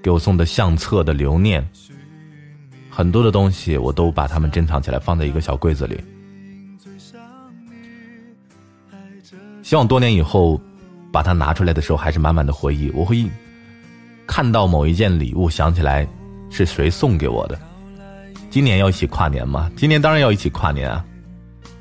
[0.02, 1.66] 给我送的相册的留念，
[2.90, 6.00] 很多的东西我都把它们珍藏起来，放在一个小柜子里。
[9.62, 10.60] 希望多年以后，
[11.10, 12.88] 把它拿出来的时候，还是满满的回忆。
[12.90, 13.28] 我会
[14.24, 16.06] 看到某一件礼物，想起来
[16.50, 17.58] 是谁送给我的。
[18.56, 19.70] 今年要一起跨年吗？
[19.76, 21.04] 今年当然要一起跨年啊！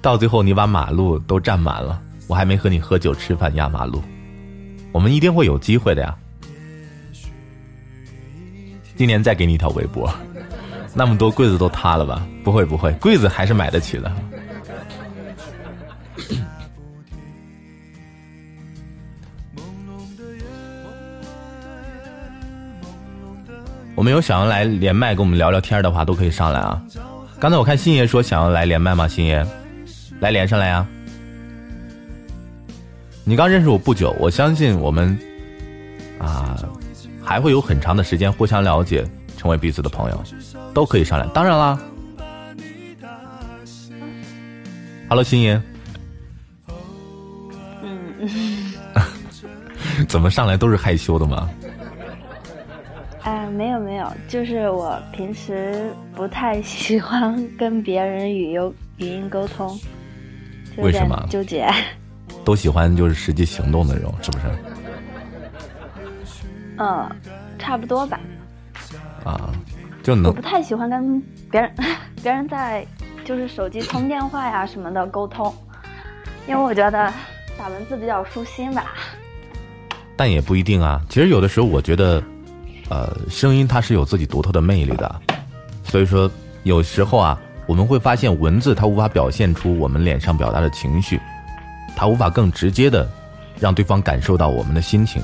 [0.02, 4.04] 到最后你把马路都占满了，我还没和你喝酒吃饭压马路，
[4.92, 6.14] 我们一定会有机会的呀！
[8.98, 10.14] 今年再给你一条围脖，
[10.94, 12.28] 那么多柜子都塌了吧？
[12.44, 14.12] 不会不会，柜子还是买得起的。
[23.96, 26.82] 我们有想要来连麦跟我们聊聊天的话，都可以上来啊。
[27.40, 29.08] 刚才我看星爷说想要来连麦吗？
[29.08, 29.46] 星爷，
[30.20, 30.86] 来连上来呀。
[33.24, 35.18] 你刚认识我不久，我相信我们
[36.20, 36.58] 啊
[37.24, 39.04] 还会有很长的时间互相了解，
[39.38, 40.24] 成为彼此的朋友，
[40.74, 41.26] 都可以上来。
[41.34, 41.80] 当然啦
[45.10, 45.62] ，Hello，星爷，
[47.82, 48.74] 嗯，
[50.08, 51.50] 怎么上来都是害羞的吗？
[53.26, 59.78] 哎，没有没有，就是我平时不太 喜欢跟别人语音语音沟通，
[60.78, 61.68] 为什么纠结。
[62.44, 64.46] 都喜欢就是实际行动的那种，是不是？
[66.78, 67.10] 嗯，
[67.58, 68.20] 差不多吧。
[69.24, 69.52] 啊，
[70.04, 71.20] 就能我不太喜欢跟
[71.50, 71.72] 别人
[72.22, 72.86] 别人在
[73.24, 75.52] 就是手机通电话呀什么的沟通，
[76.48, 77.12] 因为我觉得
[77.58, 78.94] 打文字比较舒心吧。
[80.16, 81.02] 但也不一定啊。
[81.10, 82.22] 其实有的时候，我觉得，
[82.90, 85.16] 呃，声音它是有自己独特的魅力的，
[85.84, 86.30] 所以说
[86.64, 91.20] 有时候啊，我们会发现文字它无法表现出我们脸上表达的情绪，
[91.96, 93.10] 它无法更直接的
[93.60, 95.22] 让对方感受到我们的心情，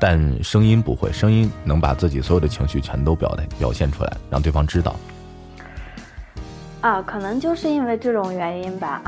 [0.00, 4.94] 但声音不会，声音能把自己所有的情绪全都表达表现出来，让对方知道。
[6.80, 9.02] 啊，可能就是因为这种原因吧，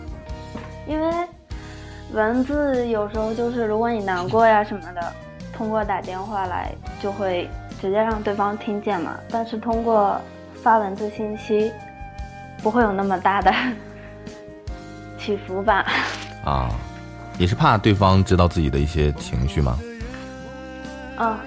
[0.88, 1.14] 因为
[2.12, 5.12] 文字有时候就是如果你难过呀什么的，
[5.58, 7.50] 通过打电话来就会
[7.80, 10.18] 直接让对方听见嘛，但是通过
[10.62, 11.72] 发文字信息，
[12.62, 13.52] 不会有那么大的
[15.18, 15.84] 起伏吧。
[16.44, 16.70] 啊，
[17.38, 19.76] 也是怕对方知道自己的一些情绪吗？
[21.16, 21.40] 啊，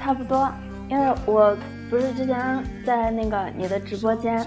[0.00, 0.50] 差不多，
[0.88, 1.54] 因为我
[1.90, 4.42] 不是之前在那个你的直播间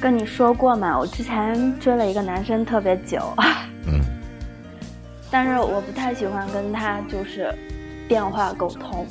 [0.00, 3.34] 跟你说过嘛，我之前追了一个男生特别久，
[3.88, 4.00] 嗯，
[5.28, 7.52] 但是我不太喜欢跟他就是
[8.08, 9.06] 电话沟通，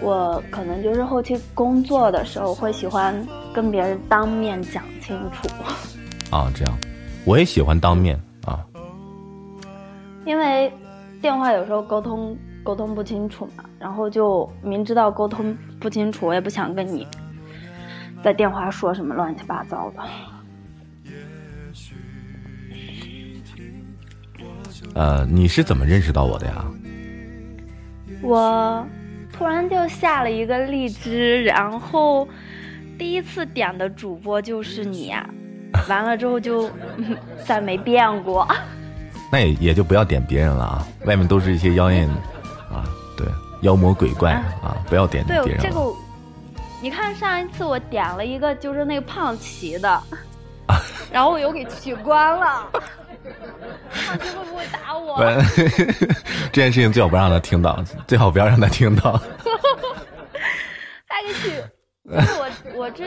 [0.00, 5.48] 我可能就是后期工作的时候会喜欢跟别人当面讲清楚，
[6.34, 6.74] 啊，这样，
[7.24, 8.64] 我也喜欢当面啊，
[10.24, 10.72] 因为
[11.20, 17.06] 电话有时候沟通沟通不清楚嘛，然后就明知道沟通不清楚，我也不想跟你
[18.24, 20.02] 在电话说什么乱七八糟的。
[24.94, 26.64] 呃，你是怎么认识到我的呀？
[28.22, 28.86] 我
[29.32, 32.28] 突然就下了一个荔枝，然后
[32.98, 35.28] 第一次点的主播就是你呀、
[35.88, 37.16] 完了之后就嗯
[37.46, 38.46] 再没变过。
[39.32, 42.08] 那也也就不要点别人了啊，外面都是一些妖艳
[42.70, 42.84] 啊，
[43.16, 43.26] 对，
[43.62, 45.70] 妖魔鬼怪啊，不要点对别人了。
[45.70, 45.94] 这个，
[46.82, 50.02] 你看上一次我点了一个就是那个胖琪的，
[51.12, 52.68] 然后我又给取关了。
[54.06, 55.22] 胖琪会不会打我？
[56.52, 59.20] 这件事情最好不让他听到，最好不要让他听到。
[61.08, 61.50] 他给取，
[62.08, 63.04] 就是我我这。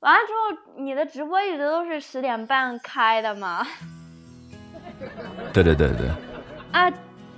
[0.00, 0.38] 完了之后，
[0.78, 3.66] 你的直播一直都是十点半开的吗？
[5.52, 6.08] 对对对对，
[6.72, 6.90] 啊，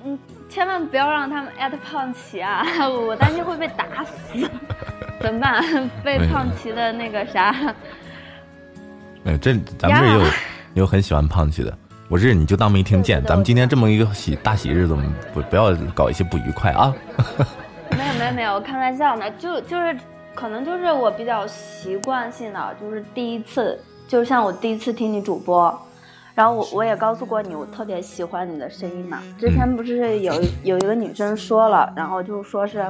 [0.05, 0.18] 嗯，
[0.49, 2.64] 千万不要让他们艾特胖琪啊！
[2.89, 4.49] 我担心会被打死，
[5.20, 5.91] 怎么办？
[6.05, 7.55] 被胖琪的那个啥，
[9.24, 10.20] 哎，这咱们这有
[10.79, 11.76] 有很喜欢胖琪的，
[12.09, 13.22] 我日你就当没听见。
[13.24, 16.95] 咱们今天这么一个喜大喜日子，我们不不要搞一些不愉快啊。
[17.91, 19.97] 没有没有没有，我开玩笑呢，就就是
[20.35, 25.76] 可能就是我比较习惯性的，就是第一次，就像我第一次听你主播，
[26.35, 29.20] 然后我我也告诉过你，我特别喜欢你的声音嘛。
[29.39, 32.85] 之前不是有有一个女生说了，然后就说是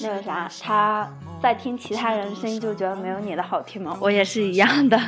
[0.00, 1.10] 那个啥，她
[1.42, 3.96] 在听其他人声音就觉得没有你的好听嘛。
[4.00, 5.00] 我也是一样的，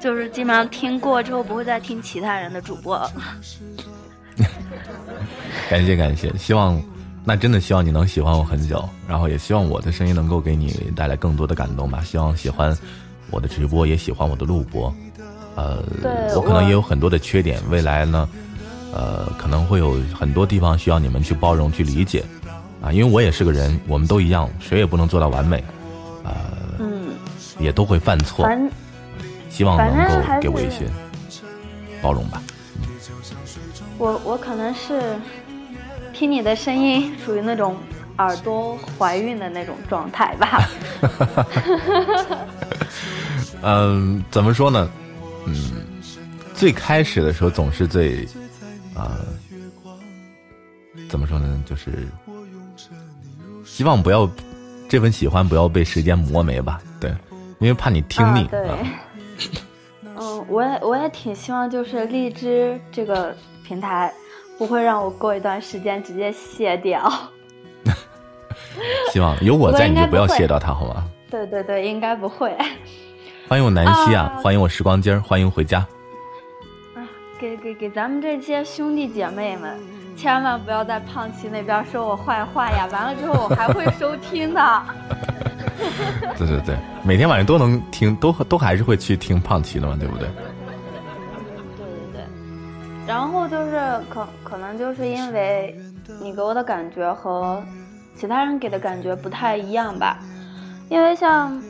[0.00, 3.10] 就是基本上听过之后不会再听其他人的主播了。
[5.68, 6.80] 感谢感谢，希望
[7.24, 12.02] 那真的希望你能喜欢我很久，然后也希望我的声音能够给你带来更多的感动吧。
[12.04, 12.76] 希望喜欢
[13.30, 14.94] 我的直播，也喜欢我的录播。
[15.56, 15.82] 呃，
[16.36, 18.28] 我可能也有很多的缺点，未来呢，
[18.94, 22.24] 呃，可能会有很多地方需要你们去包容、去理解
[22.80, 25.64] 啊，因为我也是个人，我们都一样，谁也不能做到完美，
[26.22, 26.32] 呃，
[26.78, 27.08] 嗯，
[27.58, 28.70] 也都会犯错，反
[29.48, 30.86] 希望能够给我一些
[32.00, 32.42] 包容吧。
[33.98, 35.18] 我我可能是
[36.12, 37.76] 听你的声音属于那种
[38.18, 40.68] 耳朵怀孕的那种状态吧。
[43.62, 44.88] 嗯，怎么说呢？
[45.46, 45.54] 嗯，
[46.54, 48.24] 最开始的时候总是最，
[48.94, 49.18] 啊、
[51.08, 51.62] 怎么说呢？
[51.66, 52.06] 就是
[53.64, 54.30] 希望不要
[54.88, 56.80] 这份喜欢不要被时间磨没吧。
[57.00, 57.10] 对，
[57.58, 58.42] 因为怕你听腻。
[58.42, 58.68] 啊、对，
[60.04, 63.34] 嗯，我也我也挺希望就是荔枝这个
[63.64, 64.12] 平台
[64.56, 67.10] 不会让我过一段时间直接卸掉。
[69.12, 71.04] 希望有我在，你就不要卸掉它，好吗？
[71.30, 72.56] 对对对，应该不会。
[73.48, 75.78] 欢迎我南希啊，啊欢迎我时光机儿，欢迎回家。
[76.94, 77.02] 啊，
[77.40, 79.78] 给给给咱们这些兄弟姐妹们，
[80.16, 82.88] 千万不要在胖琪那边说我坏话呀！
[82.92, 84.82] 完了之后我还会收听的。
[86.36, 90.28] 对对对，每天晚上都能听，都都还是会去听胖琪的嘛，对不对？
[91.76, 92.24] 对对对，
[93.06, 95.78] 然后就是可可能就是因为
[96.20, 97.62] 你给我的感觉和
[98.16, 100.18] 其他人给的感觉不太一样吧，
[100.88, 101.60] 因为像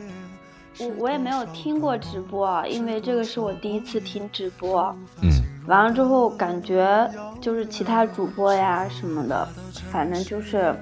[0.79, 5.29] 我我也没有听过直播啊，因为这个是我第一次听直播，嗯，
[5.67, 9.47] 完了之后感觉就是其他主播呀什么的，
[9.91, 10.73] 反正就是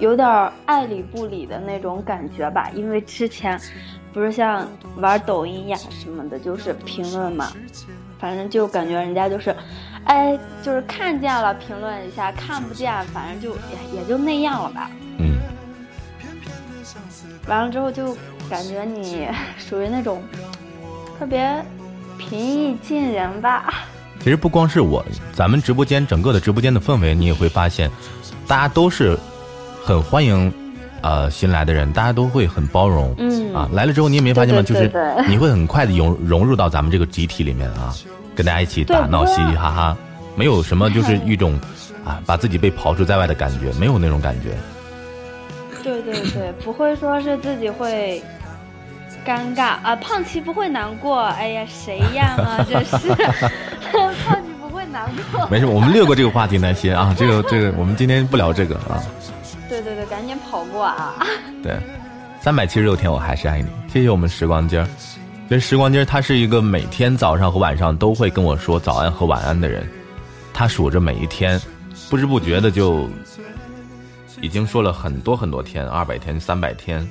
[0.00, 2.68] 有点儿爱理不理的那种感觉吧。
[2.74, 3.60] 因为之前
[4.12, 7.52] 不是像玩抖音呀什么的，就是评论嘛，
[8.18, 9.54] 反正就感觉人家就是，
[10.04, 14.90] 哎，就是看见了评论一下，看不见反正就也也就那样了吧。
[15.18, 15.38] 嗯，
[17.46, 18.16] 完了之后就
[18.48, 19.28] 感觉你
[19.58, 20.22] 属于那种
[21.18, 21.62] 特别
[22.18, 23.86] 平易近人吧。
[24.18, 27.90] 其实不光是我，咱们直播间整个的直播间的氛围，你也会发现，
[28.46, 29.18] 大家都是
[29.82, 30.52] 很欢迎，
[31.02, 34.62] 呃，新来的人，大家都会很包容，嗯啊，来了之后你也没发现吗？
[34.62, 34.90] 对就是
[35.28, 37.94] 你会很快的融融入到咱们这个集体里面啊，
[38.36, 39.96] 跟大家一起打闹嘻嘻哈哈，
[40.36, 41.58] 没有什么就是一种
[42.04, 44.50] 啊把自己被刨除在外的感觉，没有那种感觉。
[45.82, 48.22] 对对对，不会说是自己会
[49.26, 51.20] 尴尬啊，胖琪不会难过。
[51.22, 53.08] 哎呀，谁呀嘛，这是
[53.90, 55.48] 胖琪不会难过。
[55.48, 59.02] 没事，我们略过这个话题呢，先啊，这个这个，我们今天不聊这个啊。
[59.70, 61.24] 对对对，赶紧跑过啊！
[61.62, 61.78] 对，
[62.40, 64.84] 三百七十六天我还是爱你，谢谢我们时光机儿。
[65.48, 69.88] 这时光机儿他是一个每天早上和晚上都会跟我说早安和晚安的人，
[70.52, 71.60] 他数着每一天，
[72.10, 73.08] 不知不觉的就
[74.40, 77.08] 已经说了很多很多天，二百天、三百天。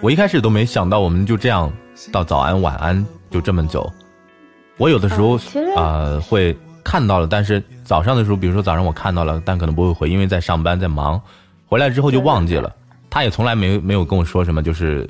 [0.00, 1.72] 我一开始都没想到，我们就这样
[2.10, 3.88] 到早安晚安就这么久。
[4.76, 5.38] 我有的时候
[5.76, 6.56] 啊、会
[6.88, 11.20] 看到了，但是早上的时候，比如说早上我看到了，但可能不会回，因为在上班在忙，
[11.66, 12.74] 回来之后就忘记了。
[13.10, 15.06] 他也从来没没有跟我说什么，就是，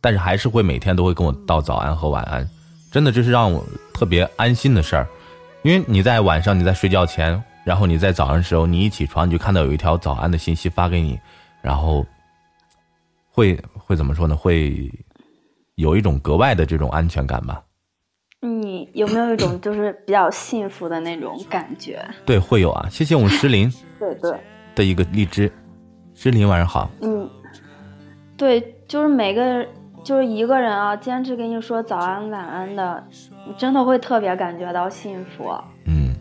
[0.00, 2.44] 但是还是会每天都会跟我道早安和晚安，
[2.90, 3.64] 真的这是让我
[3.94, 5.06] 特别安心的事儿，
[5.62, 11.16] 因为你在晚上你在睡觉前，然后你在早上的时候，你一起床你就看到有一条早安的信息发给你，
[11.62, 12.04] 然后
[13.30, 14.34] 会会怎么说呢？
[14.34, 14.90] 会
[15.76, 17.62] 有一种格外的这种安全感吧。
[18.42, 22.02] 你有没有一种就是比较幸福的那种感觉？
[22.24, 22.88] 对，会有啊。
[22.90, 24.34] 谢谢我们石林对对，
[24.74, 25.52] 的一个荔枝，
[26.14, 26.90] 石林晚上好。
[27.02, 27.28] 嗯，
[28.38, 29.66] 对，就是每个
[30.02, 33.06] 就是一个人啊，坚持跟你说早安晚安的，
[33.46, 35.52] 你真的会特别感觉到幸福。
[35.84, 36.14] 嗯，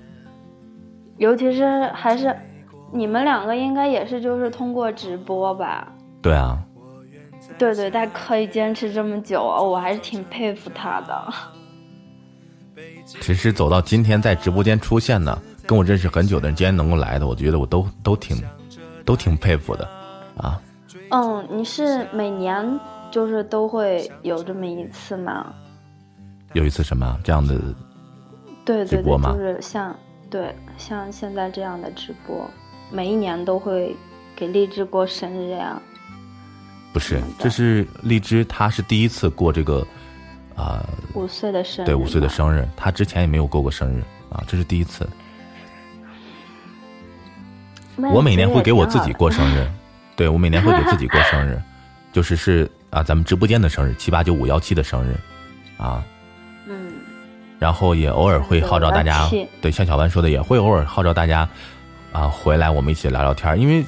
[1.17, 2.35] 尤其是还是
[2.91, 5.87] 你们两个应该也是就是通过直播吧？
[6.21, 6.59] 对啊，
[7.57, 11.33] 对对，他可以坚持这么久，我还是挺佩服他的。
[13.05, 18.37] 其实走到今天在直播间出现呢，跟我认识很久的人，今天能够来的，我觉得我都都挺
[19.03, 19.89] 都挺佩服的
[20.37, 20.61] 啊。
[21.09, 22.79] 嗯，你是每年
[23.11, 25.51] 就是都会有这么一次吗？
[26.53, 27.55] 有一次什么这样的，
[28.63, 29.95] 对对对，直播吗就是像
[30.29, 32.49] 对像现在这样的直播，
[32.91, 33.95] 每一年都会
[34.35, 35.81] 给荔枝过生日呀。
[36.93, 39.85] 不是，这是荔枝，他是第一次过这个
[40.59, 42.27] 啊、五岁的生日，对五岁的。
[42.27, 45.07] 生日，他之前也没有过过生日啊，这是第一次。
[48.13, 49.65] 我每年会给我自己过生日，
[50.17, 51.57] 对我每年会给自己过生日，
[52.11, 55.15] 就是是啊，咱们直播间的生日，七八九五幺七的生日，
[55.77, 56.03] 啊，
[56.67, 56.91] 嗯，
[57.57, 59.29] 然后也偶尔会号召大家
[59.61, 61.47] 对，像小万说的，也会偶尔号召大家
[62.11, 63.83] 啊回来，我们一起聊聊天，因为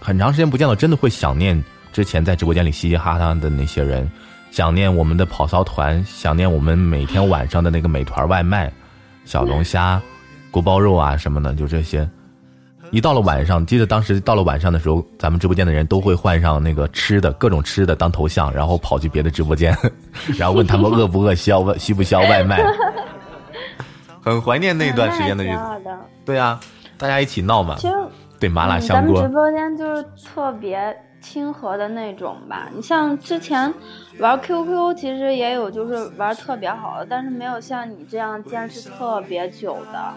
[0.00, 4.10] 很长时间不见了，真的会想念之前在直播间里嘻嘻哈哈的那些人，
[4.50, 8.72] 想念我们的跑骚团，想念我们每天晚上的那个美团外卖，
[9.24, 10.00] 小龙虾、
[10.50, 12.08] 锅包肉啊什么的，就这些。
[12.90, 19.76] 一到了晚上，记得当时到了晚上的时候，咱们直播间的人都会换上那个吃的各种吃的当头像，然后跑去别的直播间，
[20.36, 22.60] 然后问他们饿不饿，需要外需不需要外卖。
[24.20, 25.62] 很怀念那段时间的日子。
[26.24, 26.58] 对啊，
[26.98, 27.76] 大家一起闹嘛
[28.40, 29.34] 对麻辣嗯香锅咱们直。
[29.36, 32.68] 播间就是特别亲和的那种吧。
[32.74, 33.72] 你像之前
[34.18, 40.14] 玩 QQ，其实也有就是玩特别好的，但是没有像你这样坚持特别久的。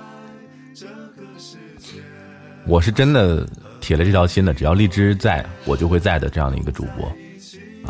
[2.66, 3.45] 我是真的
[3.82, 7.06] 铁了这条心的，只要荔枝在，我就会在的这样的一个主播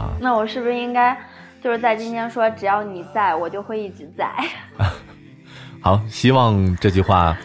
[0.01, 0.11] 啊。
[0.19, 1.15] 那我是不是应该
[1.63, 4.33] 就是在今天说，只要你在，我就会一直在？
[5.79, 7.37] 好，希望这句话，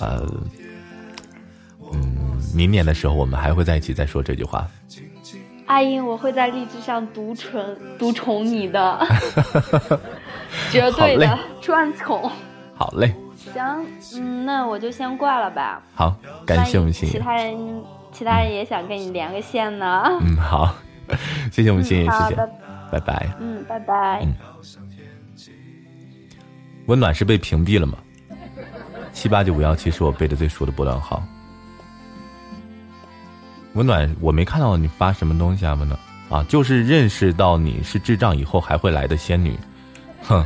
[0.00, 0.26] 呃，
[1.92, 4.68] 嗯，明年的时候我们还会在一起再说这句话。
[5.68, 7.62] 阿英，我会在荔枝上独宠
[7.98, 9.06] 独宠你的，
[10.72, 12.30] 绝对的专宠。
[12.74, 15.80] 好嘞，行，嗯，那我就先挂了吧。
[15.94, 16.16] 好，
[16.46, 17.18] 感谢我们心其。
[17.18, 20.04] 他人，其他人也想跟你连个线呢。
[20.22, 20.74] 嗯，好，
[21.52, 22.36] 谢谢我们心野，谢谢，
[22.90, 23.28] 拜拜。
[23.38, 24.22] 嗯，拜拜。
[24.24, 24.34] 嗯
[26.86, 27.98] 温暖是被屏蔽了吗？
[29.12, 31.22] 七八九五幺七是我背的最熟的波段号。
[33.78, 35.98] 温暖，我没看到你发什么东西啊，温暖
[36.28, 39.56] 啊，就是认识到你是智障以后还会来的仙女，
[40.24, 40.44] 哼，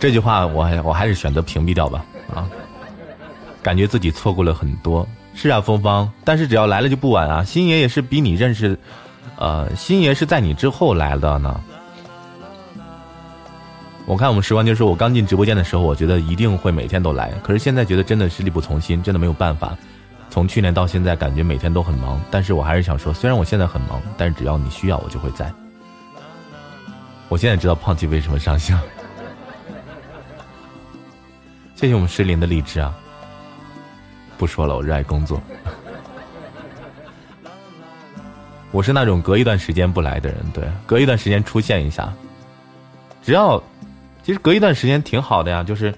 [0.00, 2.04] 这句话我还我还是选择屏蔽掉吧
[2.34, 2.50] 啊，
[3.62, 5.06] 感觉自己错过了很多。
[5.34, 7.42] 是啊，芬芳，但是只要来了就不晚啊。
[7.42, 8.78] 星爷也是比你认识，
[9.36, 11.58] 呃，星爷是在你之后来的呢。
[14.04, 19.74] 我看我们时光就说，我刚进直播间的时候，我觉得一定会每天都来，可是现在觉得真的是力不从心，真的没有办法。
[20.32, 25.52] 从去年到现在，感觉每天都很忙，但是我还是想说，虽然我现在很忙，但是只要你需要，我就会在。
[27.28, 28.80] 我现在知道胖琪为什么上相。
[31.76, 32.94] 谢谢我们诗林的荔枝啊！
[34.38, 35.38] 不说了，我热爱工作。
[38.72, 42.10] 我是那种隔一段时间不来的人，对，隔一段时间出现一下，
[43.22, 43.62] 只要，
[44.22, 45.94] 其实隔一段时间挺好的呀，就是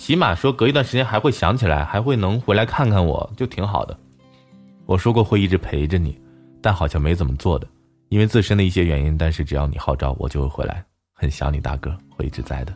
[0.00, 3.94] 起码说隔一段时间还会想起来，还会能回来看看我，就挺好的。
[4.86, 6.18] 我说过会一直陪着你，
[6.62, 7.68] 但好像没怎么做的，
[8.08, 9.18] 因为自身的一些原因。
[9.18, 10.82] 但是只要你号召，我就会回来。
[11.12, 12.74] 很想你，大哥，会一直在的。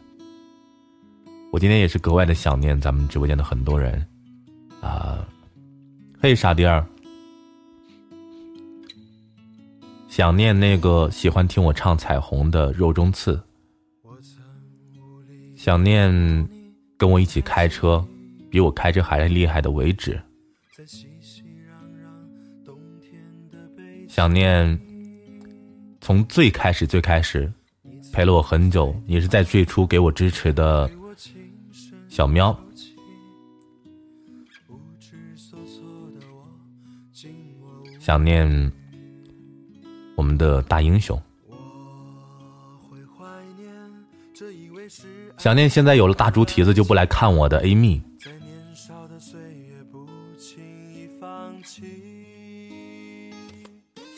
[1.50, 4.06] 我今天也是格外的想念咱们直播间的很多人，
[4.82, 5.26] 啊，
[6.20, 6.86] 嘿，傻弟儿。
[10.08, 13.42] 想念那个喜欢听我唱《彩虹》的肉中刺，
[15.56, 16.46] 想念
[16.96, 18.04] 跟我一起开车，
[18.50, 20.20] 比我开车还厉害的为止，
[24.08, 24.78] 想念
[26.00, 27.52] 从最开始最开始
[28.12, 30.90] 陪了我很久，也是在最初给我支持的
[32.08, 32.56] 小喵，
[37.98, 38.72] 想念。
[40.16, 41.20] 我们的大英雄，
[45.44, 48.00] 想念现在有了大猪蹄子就不来看我的 Amy，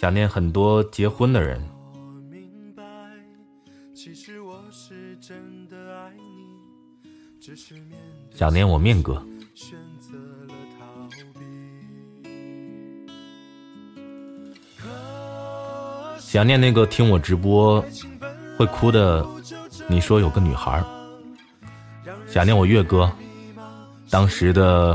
[0.01, 1.61] 想念很多结婚的人，
[8.33, 9.20] 想念我面哥。
[16.20, 17.85] 想念那个听我直播
[18.57, 19.27] 会哭的，
[19.89, 20.81] 你说有个女孩
[22.37, 23.11] 想念我月哥，
[24.11, 24.95] 当时的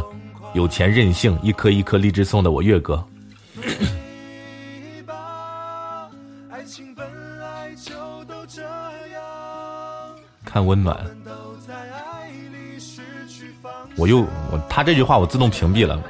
[0.54, 3.04] 有钱任性，一颗一颗荔枝送的我月哥。
[10.46, 10.96] 看温暖，
[13.96, 16.00] 我又我他这句话我自动屏蔽了。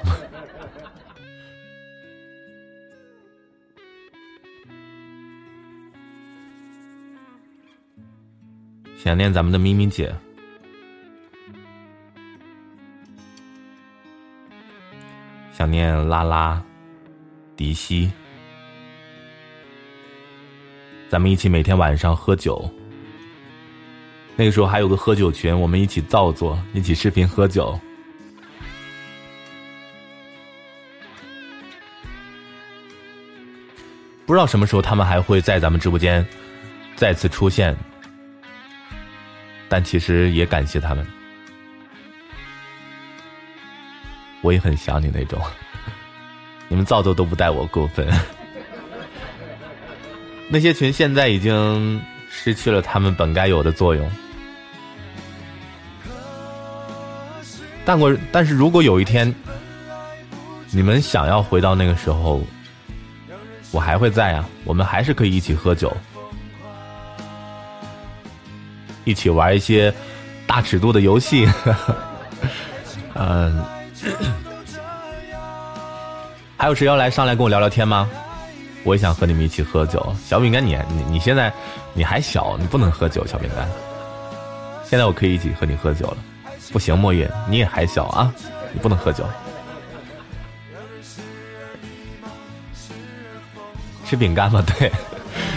[9.01, 10.13] 想念咱们的咪咪姐，
[15.51, 16.61] 想念拉拉、
[17.55, 18.11] 迪西，
[21.09, 22.69] 咱们一起每天晚上喝酒。
[24.35, 27.79] 那个时候还有个喝酒群，我们一起造作，一起视频喝酒。
[34.25, 36.25] 不知道什么时候他们还会在咱们直播间
[36.95, 37.75] 再次出现。
[39.67, 41.05] 但其实也感谢他们，
[44.41, 45.41] 我也很想你那种。
[46.67, 48.07] 你们造作都不带我过分。
[50.49, 54.09] 那些群现在已经失去了他们本该有的作用。
[57.83, 59.33] 但我但是如果有一天
[60.69, 62.41] 你们想要回到那个时候，
[63.71, 65.95] 我还会在啊，我们还是可以一起喝酒。
[69.03, 69.91] 一起玩一些
[70.45, 71.47] 大尺度的游戏，
[73.15, 73.65] 嗯，
[76.57, 78.07] 还有谁要来上来跟我聊聊天吗？
[78.83, 80.15] 我也想和你们一起喝酒。
[80.25, 81.53] 小饼干，你你你现在
[81.93, 83.25] 你还小，你不能喝酒。
[83.27, 83.67] 小饼干，
[84.83, 86.17] 现在我可以一起和你喝酒了。
[86.71, 88.33] 不行，墨月，你也还小啊，
[88.73, 89.23] 你不能喝酒。
[94.05, 94.63] 吃饼干吗？
[94.77, 94.91] 对，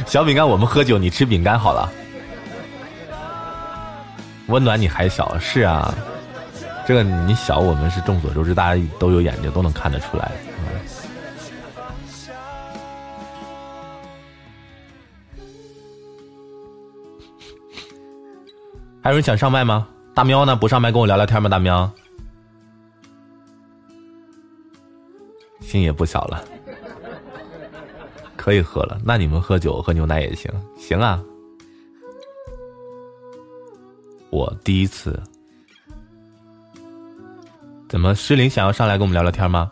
[0.06, 1.90] 小饼干，我们喝酒，你吃饼干好了。
[4.48, 5.94] 温暖你还小是啊，
[6.86, 10.32] 这个你小我们是众所周知，大家都有眼睛都能看得出来。
[19.02, 19.88] 还有人想上麦吗？
[20.14, 20.54] 大喵呢？
[20.56, 21.48] 不上麦跟我聊聊天吗？
[21.48, 21.90] 大喵，
[25.60, 26.44] 心也不小了，
[28.36, 28.98] 可以喝了。
[29.04, 31.22] 那你们喝酒喝牛奶也行，行啊。
[34.30, 35.22] 我第一次，
[37.94, 39.70] 怎么诗林想要上来跟我们聊聊天吗？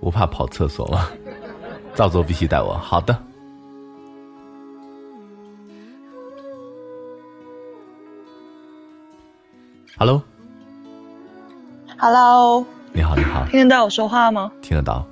[0.00, 1.08] 不怕跑厕所吗？
[1.94, 2.76] 造作必须带我。
[2.78, 3.16] 好的。
[9.96, 10.20] Hello。
[11.96, 14.50] Hello，你好，你好，听得到我说话吗？
[14.62, 15.06] 听得到。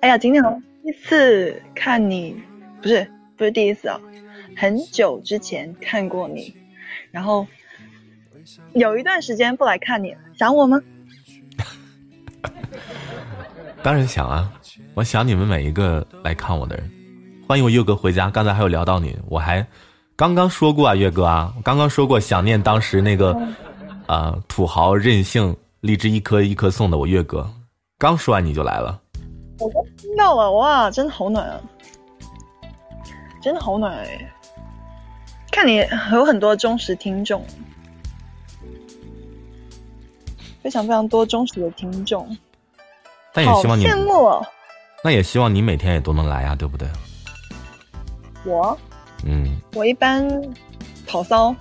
[0.00, 0.42] 哎呀，今天
[0.82, 2.36] 第一次看你，
[2.80, 4.00] 不是不是第一次啊，
[4.56, 6.54] 很久之前看过你，
[7.10, 7.46] 然后
[8.74, 10.80] 有一段时间不来看你了，想我吗？
[13.82, 14.52] 当然想啊，
[14.94, 16.90] 我想你们每一个来看我的人。
[17.48, 18.30] 欢迎我月哥回家。
[18.30, 19.64] 刚才还有聊到你，我还
[20.16, 23.36] 刚刚说过啊，月哥啊，我刚刚说过想念当时那个
[24.06, 27.44] 啊、土豪任性，荔枝一颗一颗送的我月哥。
[27.98, 29.00] 刚说完你就来了，
[29.58, 31.60] 我都听到了，哇，真的好暖啊，
[33.42, 34.32] 真的好暖哎！
[35.50, 37.44] 看你有很多忠实听众，
[40.62, 42.36] 非常非常多忠实的听众，
[43.32, 44.46] 但也希望你，羡慕哦。
[45.02, 46.88] 那也希望你每天也都能来呀、对不对？
[48.44, 48.78] 我
[49.24, 50.24] 嗯，我一般
[51.08, 51.52] 跑骚，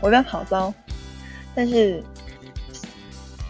[0.00, 0.74] 我一般跑骚，
[1.54, 2.02] 但是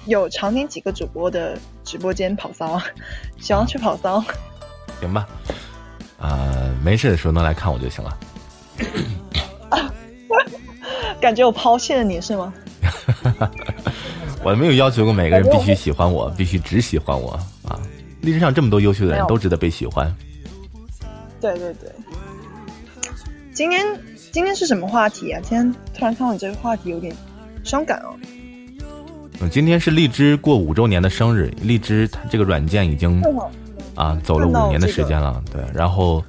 [0.09, 2.81] 有常年几个主播的直播间跑骚，
[3.39, 4.25] 喜欢去跑骚。
[5.01, 5.29] 行吧，
[6.19, 8.19] 呃，没事的时候能来看我就行了。
[11.21, 12.53] 感觉我抛弃了你是吗？
[14.43, 17.33] 我没有要求过每个人必须喜欢我，必须只喜欢我
[17.69, 17.79] 啊！
[18.23, 20.13] 历史上这么多优秀的人都值得被喜欢。
[21.41, 21.91] 对对对。
[23.53, 23.85] 今天
[24.33, 25.41] 今天是什么话题啊？
[25.43, 27.15] 今天突然看到你这个话题有点
[27.63, 28.15] 伤感哦。
[29.41, 33.23] 嗯，今天是荔枝过五周年的生日，荔枝它这个软件已经
[33.95, 36.25] 啊走了五年的时间了，对，然后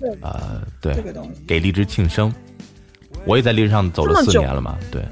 [0.00, 1.04] 对呃对
[1.46, 2.32] 给荔枝庆生，
[3.26, 5.02] 我也在荔枝上走了四年了嘛，对，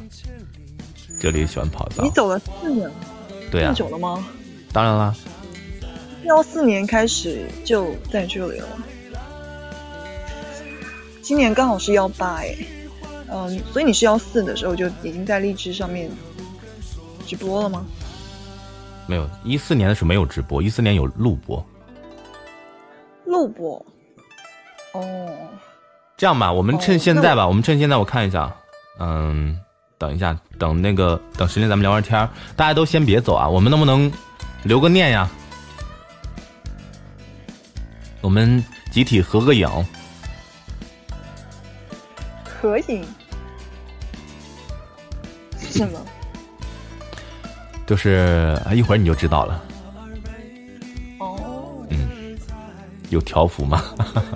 [1.20, 2.94] 这里喜欢跑骚你，走了四年了，
[3.28, 4.26] 这么对啊，久了吗？
[4.72, 5.14] 当然啦，
[6.24, 8.68] 幺四年开始就在这里了，
[11.20, 12.56] 今年刚好是幺八哎，
[13.30, 16.10] 嗯，所以你是幺四的时候就已经在荔枝上面
[17.22, 17.84] 直播了吗？
[19.06, 21.64] 没有一四年的时候没有直播，一四年有录播。
[23.24, 23.84] 录播。
[24.92, 25.28] 哦，
[26.16, 28.54] 这样吧，我们趁哦现在吧，我们趁现在我看一下，
[28.98, 29.58] 嗯，
[29.98, 34.10] 等一下，等那个等时间咱们聊会天儿大家都先别走啊，我们能不能
[34.64, 35.28] 留个念呀？
[38.20, 38.62] 我们
[38.92, 39.68] 集体合个影，
[42.44, 43.04] 合影
[45.58, 45.98] 是什么？
[47.92, 49.62] 就是啊，一会儿你就知道了。
[51.18, 51.86] 哦，
[53.10, 53.84] 有条幅吗？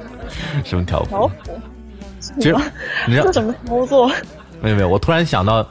[0.62, 1.08] 什么条幅？
[1.08, 1.34] 条幅。
[2.20, 2.56] 其实
[3.06, 4.12] 你知道这怎么操作？
[4.60, 5.66] 没有没有，我突然想到，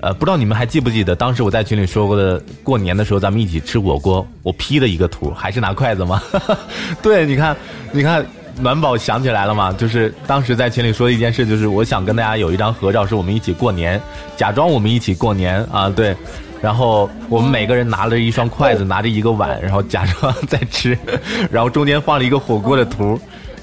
[0.00, 6.22] 呃，不知道你们还记不记得，当时我在群里说过的，过年的时候咱们一起吃火锅，我 P 的一个图，还是拿筷子吗？
[7.02, 7.54] 对，你看，
[7.92, 8.24] 你看，
[8.58, 9.74] 暖宝想起来了吗？
[9.76, 14.00] 就是当时在群里说的一件事，就是我想跟大家有一张合照，是我们一起过年，
[14.38, 16.16] 假装我们一起过年啊，对。
[16.60, 20.98] 然后我们每个人拿了一双筷子，拿着一个碗，然后假装在吃，
[21.50, 23.18] 然后中间放了一个火锅的图，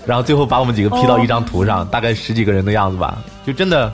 [0.06, 3.91] 然后最后把我们几个 P 到一张图上，大概十几个人的样子吧，就真的。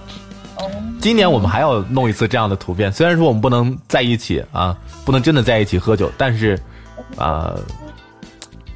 [1.01, 6.59] 今年我们还要弄一次这样的图片，虽然说我们不能在一起啊，不能真的在一起喝酒，但是，
[7.15, 7.55] 啊、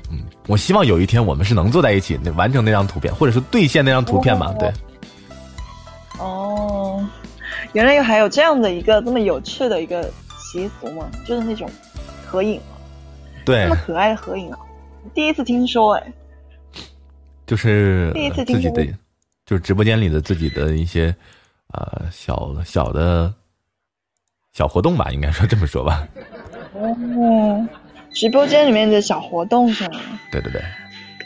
[0.10, 4.54] 嗯，我希望有一天我们是能坐在一起，那完成那张图片，或者是兑现那张图片吧。
[4.58, 4.72] 对，
[6.18, 6.73] 哦，
[7.74, 10.04] 原来又还有这样的一个这么有趣的一个
[10.38, 11.10] 习俗吗？
[11.26, 11.70] 就是那种
[12.26, 12.74] 合影啊，
[13.46, 14.60] 对这么，可爱的合影啊，
[15.14, 16.14] 第一次听说哎。
[17.46, 18.98] 就是第一次听说自己的，
[19.46, 21.14] 就是直播间里的自己的一些
[21.74, 23.34] 呃小小的
[24.54, 26.08] 小活动吧，应该说这么说吧。
[26.74, 27.68] 哦，
[28.12, 30.00] 直播间里面的小活动是吗？
[30.32, 30.62] 对对对，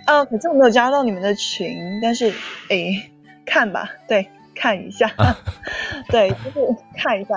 [0.05, 2.33] 啊，可是我没有加到你们的群，但是
[2.69, 3.11] 哎，
[3.45, 4.27] 看吧，对，
[4.57, 5.09] 看一下，
[6.09, 7.35] 对，就是看一下，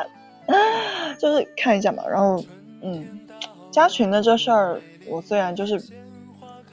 [1.19, 2.03] 就是看一下嘛。
[2.09, 2.43] 然后，
[2.83, 3.21] 嗯，
[3.71, 5.81] 加群的这事儿，我虽然就是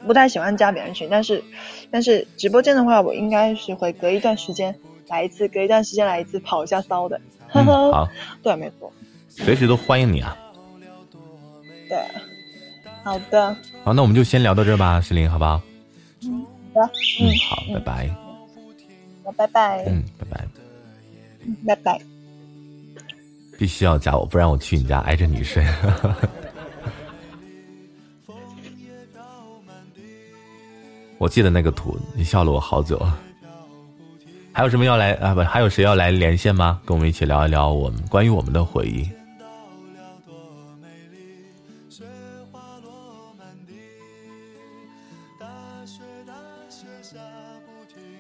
[0.06, 1.44] 不太喜欢加别人群，但是，
[1.92, 4.74] 但是直播间的话，我应该是会隔一段时间
[5.08, 7.20] 来一次，隔一段时间来一次，跑一下骚的。
[7.50, 8.10] 呵 嗯，呵，好，
[8.42, 8.92] 对，没错，
[9.30, 10.38] 随时都欢迎你啊。
[11.90, 11.98] 对，
[13.04, 15.58] 好的，好，那我们就先聊到这吧，石林，好不好？
[15.58, 15.62] 好
[16.74, 16.92] 的，
[17.22, 18.27] 嗯，好，拜拜。
[19.28, 20.48] 好，拜拜，嗯，拜拜。
[21.68, 22.00] 拜拜。
[23.58, 25.66] 必须要加我，不然我去你家挨着你睡。
[31.18, 33.06] 我记得那个图，你笑了我好久。
[34.54, 35.34] 还有什么要来啊？
[35.34, 36.80] 不，还有谁要来连线吗？
[36.86, 39.10] 跟我们一起聊一聊我们关于我们的回忆。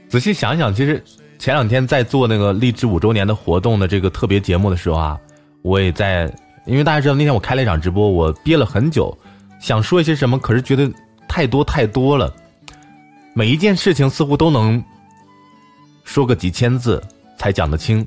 [0.10, 1.04] 仔细想想，其实
[1.38, 5.20] 前两天在做那个励志五周年的活动的这个特别节目的时候啊，
[5.62, 6.32] 我也在，
[6.66, 9.16] 因为大家知道那天我开了一场直播，我憋了很久，
[9.60, 10.90] 想说一些什么，可是觉得
[11.28, 12.34] 太多太多了，
[13.34, 14.82] 每一件事情似乎都能
[16.04, 17.04] 说个几千字
[17.38, 18.06] 才讲得清。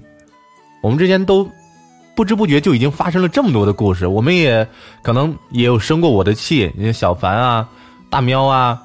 [0.82, 1.46] 我们之间都
[2.16, 4.66] 不知不觉就已经发生了这么多的故事，我们也
[5.02, 7.68] 可能也有生过我的气，小凡啊、
[8.08, 8.82] 大喵啊，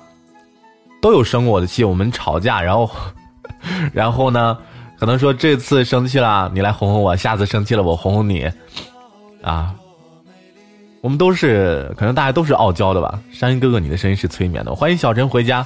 [1.06, 1.84] 都有生过我的气。
[1.84, 2.90] 我们吵架，然后，
[3.94, 4.58] 然后呢，
[4.98, 8.52] 可能说这次生气了，你来哄哄我；下次生气了，我哄哄你。
[9.44, 9.76] 啊，
[11.02, 13.20] 我们都是，可能大家都是傲娇的吧。
[13.32, 15.64] 山音哥哥，你的声音是催眠的，欢迎小陈回家。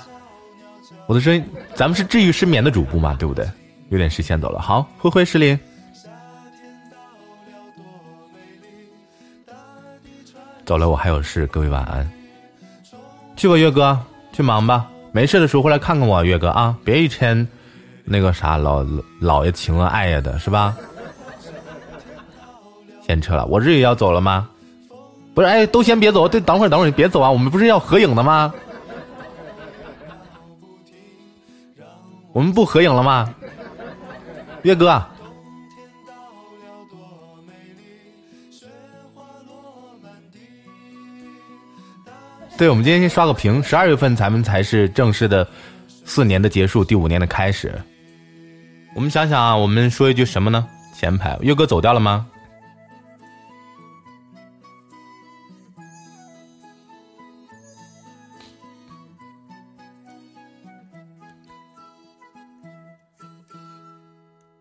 [1.08, 1.42] 我的声音，
[1.74, 3.50] 咱们是治愈失眠的主播嘛，对不对？
[3.92, 5.58] 有点时先走了，好，灰灰石林。
[10.66, 12.12] 走了，我还有事，各位晚安。
[13.38, 13.98] 去吧，岳哥，
[14.34, 14.86] 去忙吧。
[15.12, 17.48] 没事的时候回来看看我，岳哥啊，别一天
[18.04, 18.86] 那个啥老
[19.20, 20.76] 老爷情啊爱呀的，是吧？
[23.06, 24.48] 先撤了，我这也要走了吗？
[25.34, 28.54] 不是，哎，都先别走，对，等会儿，等会儿，别走啊，我们不是要合影的吗？
[32.32, 33.34] 我们不合影了吗？
[34.62, 35.04] 岳哥。
[42.60, 43.64] 对，我们今天先刷个屏。
[43.64, 45.48] 十二月份咱们才是正式的
[46.04, 47.74] 四年的结束，第五年的开始。
[48.94, 50.68] 我们想想啊，我们说一句什么呢？
[50.94, 52.28] 前排，岳哥走掉了吗？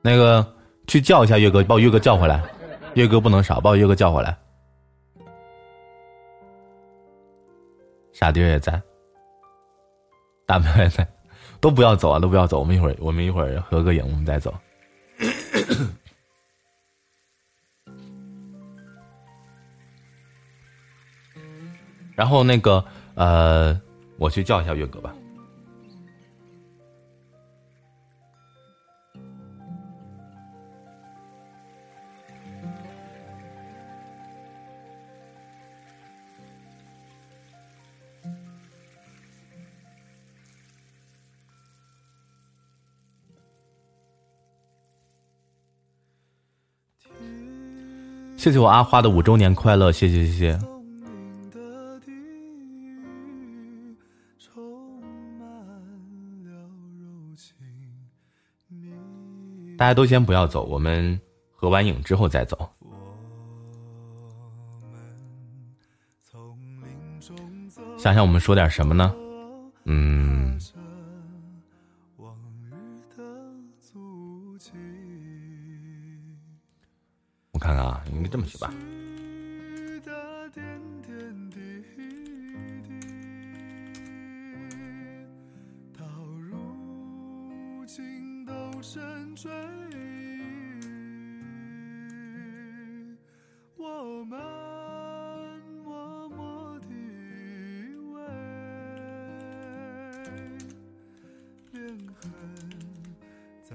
[0.02, 0.46] 那个，
[0.86, 2.40] 去叫一下岳哥，把我岳哥叫回来。
[2.94, 4.38] 岳哥不能少，把我岳哥叫回来。
[8.18, 8.82] 傻弟也在，
[10.44, 11.06] 大喵也在，
[11.60, 14.52] 都不要走啊，都不要走，我们一会儿，我们一会儿合个影，我们再走。
[22.16, 23.80] 然后那个，呃，
[24.16, 25.14] 我去叫一下月哥吧。
[48.38, 50.58] 谢谢我阿花的五周年快乐，谢谢谢谢。
[59.76, 61.20] 大家都先不要走，我们
[61.52, 62.56] 合完影之后再走。
[67.96, 69.12] 想想我们说点什么呢？
[69.84, 70.56] 嗯。
[77.58, 78.72] 我看看啊，应该这么写吧。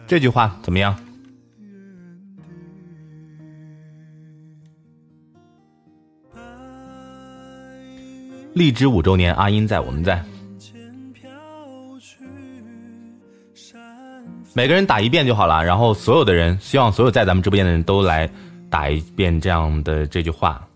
[0.07, 0.97] 这句话怎么样？
[8.53, 10.23] 荔枝五周年，阿音在，我们在。
[14.55, 18.29] 每个人打一遍就好了，然后所有的人，希望所有在咱们直播间的人都来
[18.69, 20.67] 打一遍这样的这句话。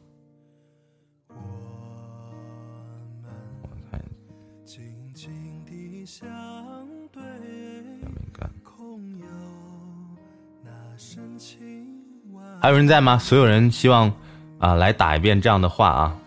[12.60, 13.20] 还有人在吗？
[13.20, 14.12] 所有人希望
[14.58, 16.18] 啊，来打一遍这样的话啊。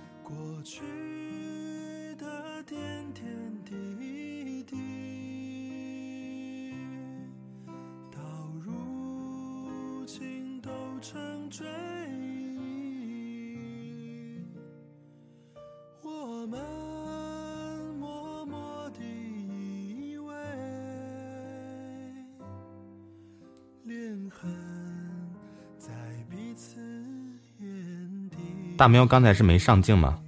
[28.81, 30.18] 大喵刚才是没上镜吗？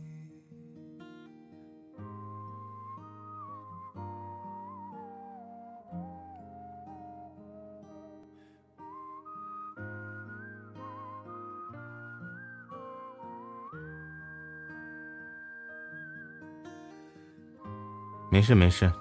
[18.31, 18.93] 没事没事。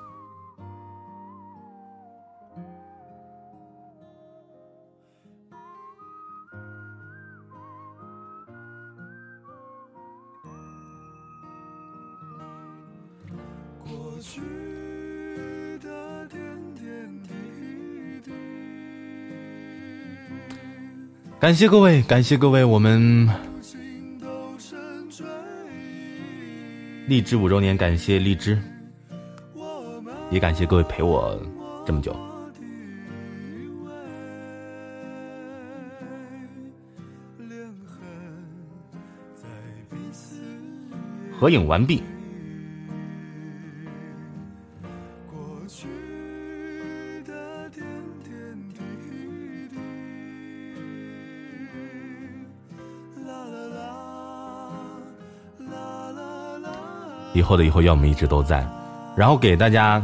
[21.42, 23.28] 感谢各位，感谢各位，我们
[27.08, 28.62] 荔枝五周年，感谢荔枝，
[30.30, 31.36] 也感谢各位陪我
[31.84, 32.16] 这么久。
[41.40, 42.04] 合影完毕。
[57.52, 58.66] 后的以后，要我们一直都在。
[59.14, 60.02] 然后给大家，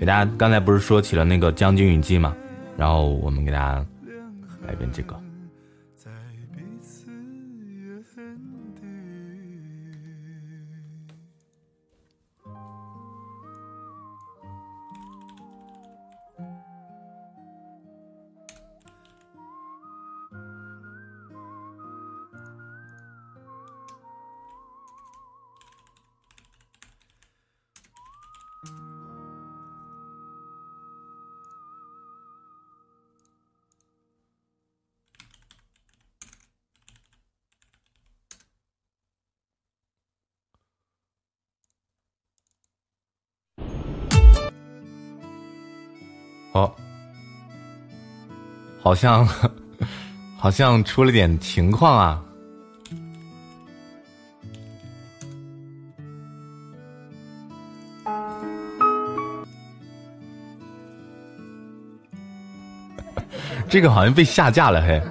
[0.00, 2.34] 给大家，刚才不是说起了那个《将军与记》吗？
[2.74, 3.84] 然后我们给大家
[4.66, 5.14] 来一遍这个。
[48.94, 49.28] 好像
[50.38, 52.22] 好像出了点情况啊！
[63.68, 65.02] 这个好像被下架了，嘿。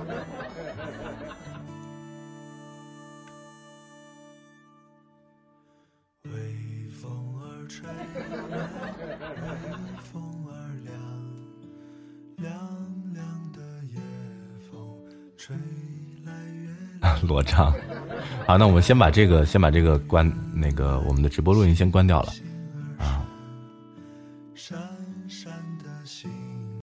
[18.53, 22.31] 好，那我们先把这个先把这个关那个我们的直播录音先关掉了。